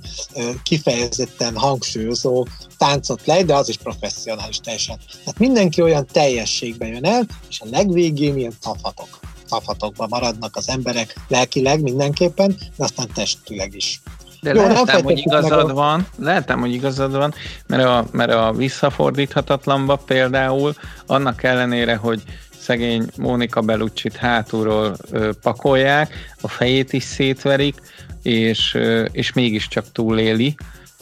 [0.64, 5.00] kifejezetten hangsúlyozó táncot le, de az is professzionális teljesen.
[5.20, 9.20] Tehát mindenki olyan teljességben jön el, és a legvégén ilyen tafatok
[9.50, 14.02] tafatokban maradnak az emberek lelkileg mindenképpen, de aztán testileg is.
[14.46, 15.74] De Jó, lehetem, hogy igazad a...
[15.74, 17.34] van, lehetem, hogy igazad van,
[17.68, 20.74] mert a, mert a visszafordíthatatlanba például
[21.06, 22.22] annak ellenére, hogy
[22.60, 27.76] szegény Mónika Belucsit hátulról ö, pakolják, a fejét is szétverik,
[28.22, 30.56] és, ö, és mégiscsak túléli,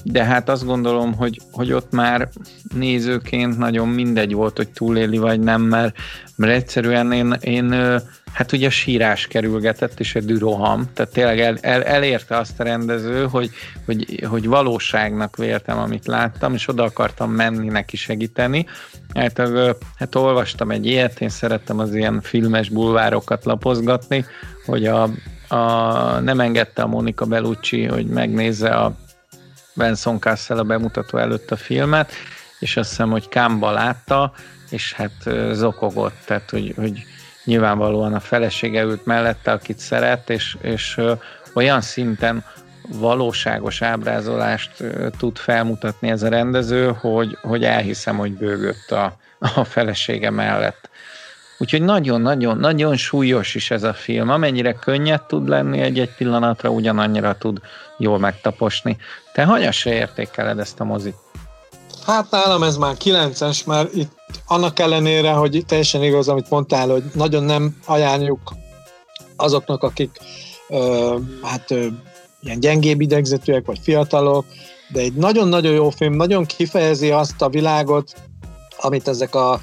[0.03, 2.29] de hát azt gondolom, hogy, hogy ott már
[2.75, 5.95] nézőként nagyon mindegy volt, hogy túléli vagy nem, mert,
[6.35, 8.01] mert egyszerűen én, én
[8.33, 13.25] hát ugye sírás kerülgetett, és egy düroham, tehát tényleg el, el, elérte azt a rendező,
[13.25, 13.49] hogy,
[13.85, 18.65] hogy, hogy valóságnak véltem, amit láttam, és oda akartam menni neki segíteni.
[19.13, 19.41] Hát,
[19.95, 24.25] hát olvastam egy ilyet, én szerettem az ilyen filmes bulvárokat lapozgatni,
[24.65, 25.09] hogy a,
[25.47, 28.95] a, nem engedte a Monika Bellucci, hogy megnézze a
[29.73, 32.11] Benson Castle a bemutató előtt a filmet,
[32.59, 34.33] és azt hiszem, hogy Kámba látta,
[34.69, 37.03] és hát zokogott, tehát hogy, hogy
[37.43, 41.01] nyilvánvalóan a felesége ült mellette, akit szeret, és, és
[41.53, 42.43] olyan szinten
[42.87, 44.83] valóságos ábrázolást
[45.17, 49.17] tud felmutatni ez a rendező, hogy, hogy elhiszem, hogy bőgött a,
[49.55, 50.89] a felesége mellett.
[51.57, 54.29] Úgyhogy nagyon-nagyon-nagyon súlyos is ez a film.
[54.29, 57.59] Amennyire könnyed tud lenni egy-egy pillanatra, ugyanannyira tud
[57.97, 58.97] jól megtaposni.
[59.33, 61.15] Te hanyasra értékeled ezt a mozit?
[62.05, 64.11] Hát nálam ez már 9-es, mert itt
[64.47, 68.53] annak ellenére, hogy teljesen igaz, amit mondtál, hogy nagyon nem ajánljuk
[69.35, 70.17] azoknak, akik
[70.69, 71.87] ö, hát ö,
[72.41, 74.45] ilyen gyengébb idegzetűek, vagy fiatalok,
[74.91, 78.13] de egy nagyon-nagyon jó film, nagyon kifejezi azt a világot,
[78.77, 79.59] amit ezek a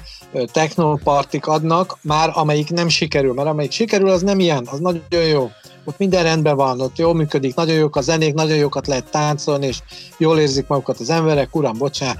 [0.51, 5.49] technopartik adnak, már amelyik nem sikerül, mert amelyik sikerül, az nem ilyen, az nagyon jó.
[5.85, 9.67] Ott minden rendben van, ott jól működik, nagyon jók a zenék, nagyon jókat lehet táncolni,
[9.67, 9.77] és
[10.17, 12.15] jól érzik magukat az emberek, uram, bocsá,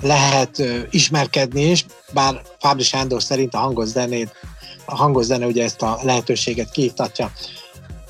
[0.00, 4.32] lehet ismerkedni is, bár Fábri Sándor szerint a hangos zenét,
[4.84, 7.30] a hangos zene ugye ezt a lehetőséget kiiktatja.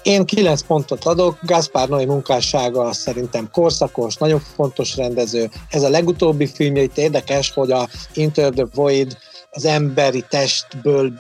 [0.09, 5.51] Én 9 pontot adok, Gaspar Noé munkássága szerintem korszakos, nagyon fontos rendező.
[5.71, 9.17] Ez a legutóbbi filmje, itt érdekes, hogy a Inter the Void
[9.51, 11.13] az emberi testből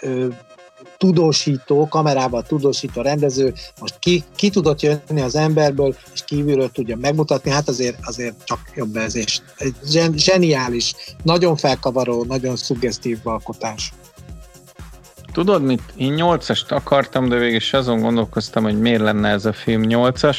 [0.00, 0.26] ö,
[0.96, 7.50] tudósító, kamerával tudósító rendező most ki, ki tudott jönni az emberből, és kívülről tudja megmutatni,
[7.50, 9.40] hát azért, azért csak jobb ez, és
[10.14, 13.92] zseniális, nagyon felkavaró, nagyon szuggesztív alkotás.
[15.32, 15.82] Tudod mit?
[15.96, 20.38] Én 8-ast akartam, de végül is azon gondolkoztam, hogy miért lenne ez a film 8-as.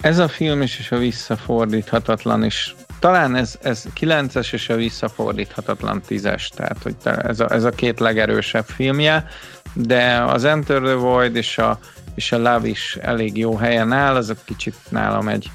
[0.00, 2.74] Ez a film is, és a visszafordíthatatlan is.
[2.98, 8.00] Talán ez, ez 9-es és a visszafordíthatatlan 10-es, tehát hogy ez a, ez a két
[8.00, 9.26] legerősebb filmje,
[9.74, 11.78] de az Enter the Void és a,
[12.14, 15.50] és a Love is elég jó helyen áll, azok kicsit nálam egy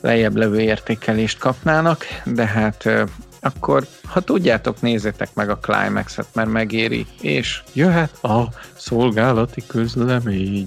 [0.00, 2.88] lejjebb levő értékelést kapnának, de hát
[3.40, 10.66] akkor ha tudjátok, nézzétek meg a Climax-et, mert megéri, és jöhet a szolgálati közlemény.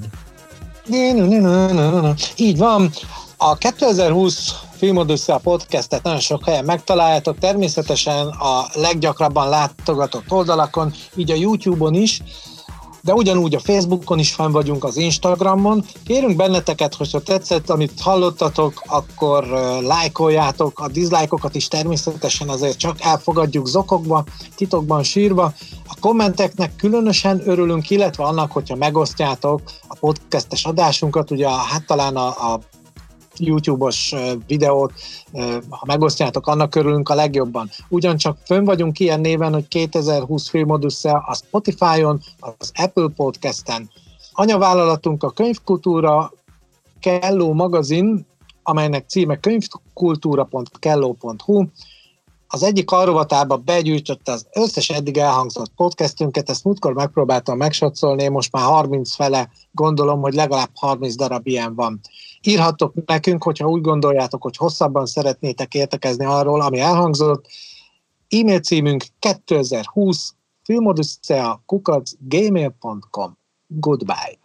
[2.35, 2.91] Így van.
[3.37, 11.35] A 2020 Filmodussia podcastet nagyon sok helyen megtaláljátok, természetesen a leggyakrabban látogatott oldalakon, így a
[11.35, 12.21] YouTube-on is,
[13.01, 15.85] de ugyanúgy a Facebookon is fenn vagyunk, az Instagramon.
[16.05, 19.47] Kérünk benneteket, hogyha tetszett, amit hallottatok, akkor
[19.81, 24.23] lájkoljátok, a diszlájkokat is természetesen azért csak elfogadjuk zokogva,
[24.55, 25.53] titokban sírva.
[25.87, 32.27] A kommenteknek különösen örülünk, illetve annak, hogyha megosztjátok a podcastes adásunkat, ugye hát talán a,
[32.27, 32.59] a
[33.41, 34.15] YouTube-os
[34.47, 34.93] videót,
[35.69, 37.69] ha megosztjátok, annak örülünk a legjobban.
[37.89, 43.89] Ugyancsak fönn vagyunk ilyen néven, hogy 2020 Filmodussza a Spotify-on, az Apple Podcast-en.
[44.33, 46.33] Anyavállalatunk a Könyvkultúra
[46.99, 48.25] Kelló magazin,
[48.63, 51.65] amelynek címe könyvkultúra.kelló.hu,
[52.53, 58.63] az egyik arrovatába begyűjtötte az összes eddig elhangzott podcastünket, ezt múltkor megpróbáltam megsatszolni, most már
[58.63, 61.99] 30 fele gondolom, hogy legalább 30 darab ilyen van.
[62.41, 67.45] Írhattok nekünk, hogyha úgy gondoljátok, hogy hosszabban szeretnétek értekezni arról, ami elhangzott.
[68.29, 70.33] E-mail címünk 2020
[70.63, 73.37] filmoduszea kukac gmail.com.
[73.67, 74.40] Goodbye!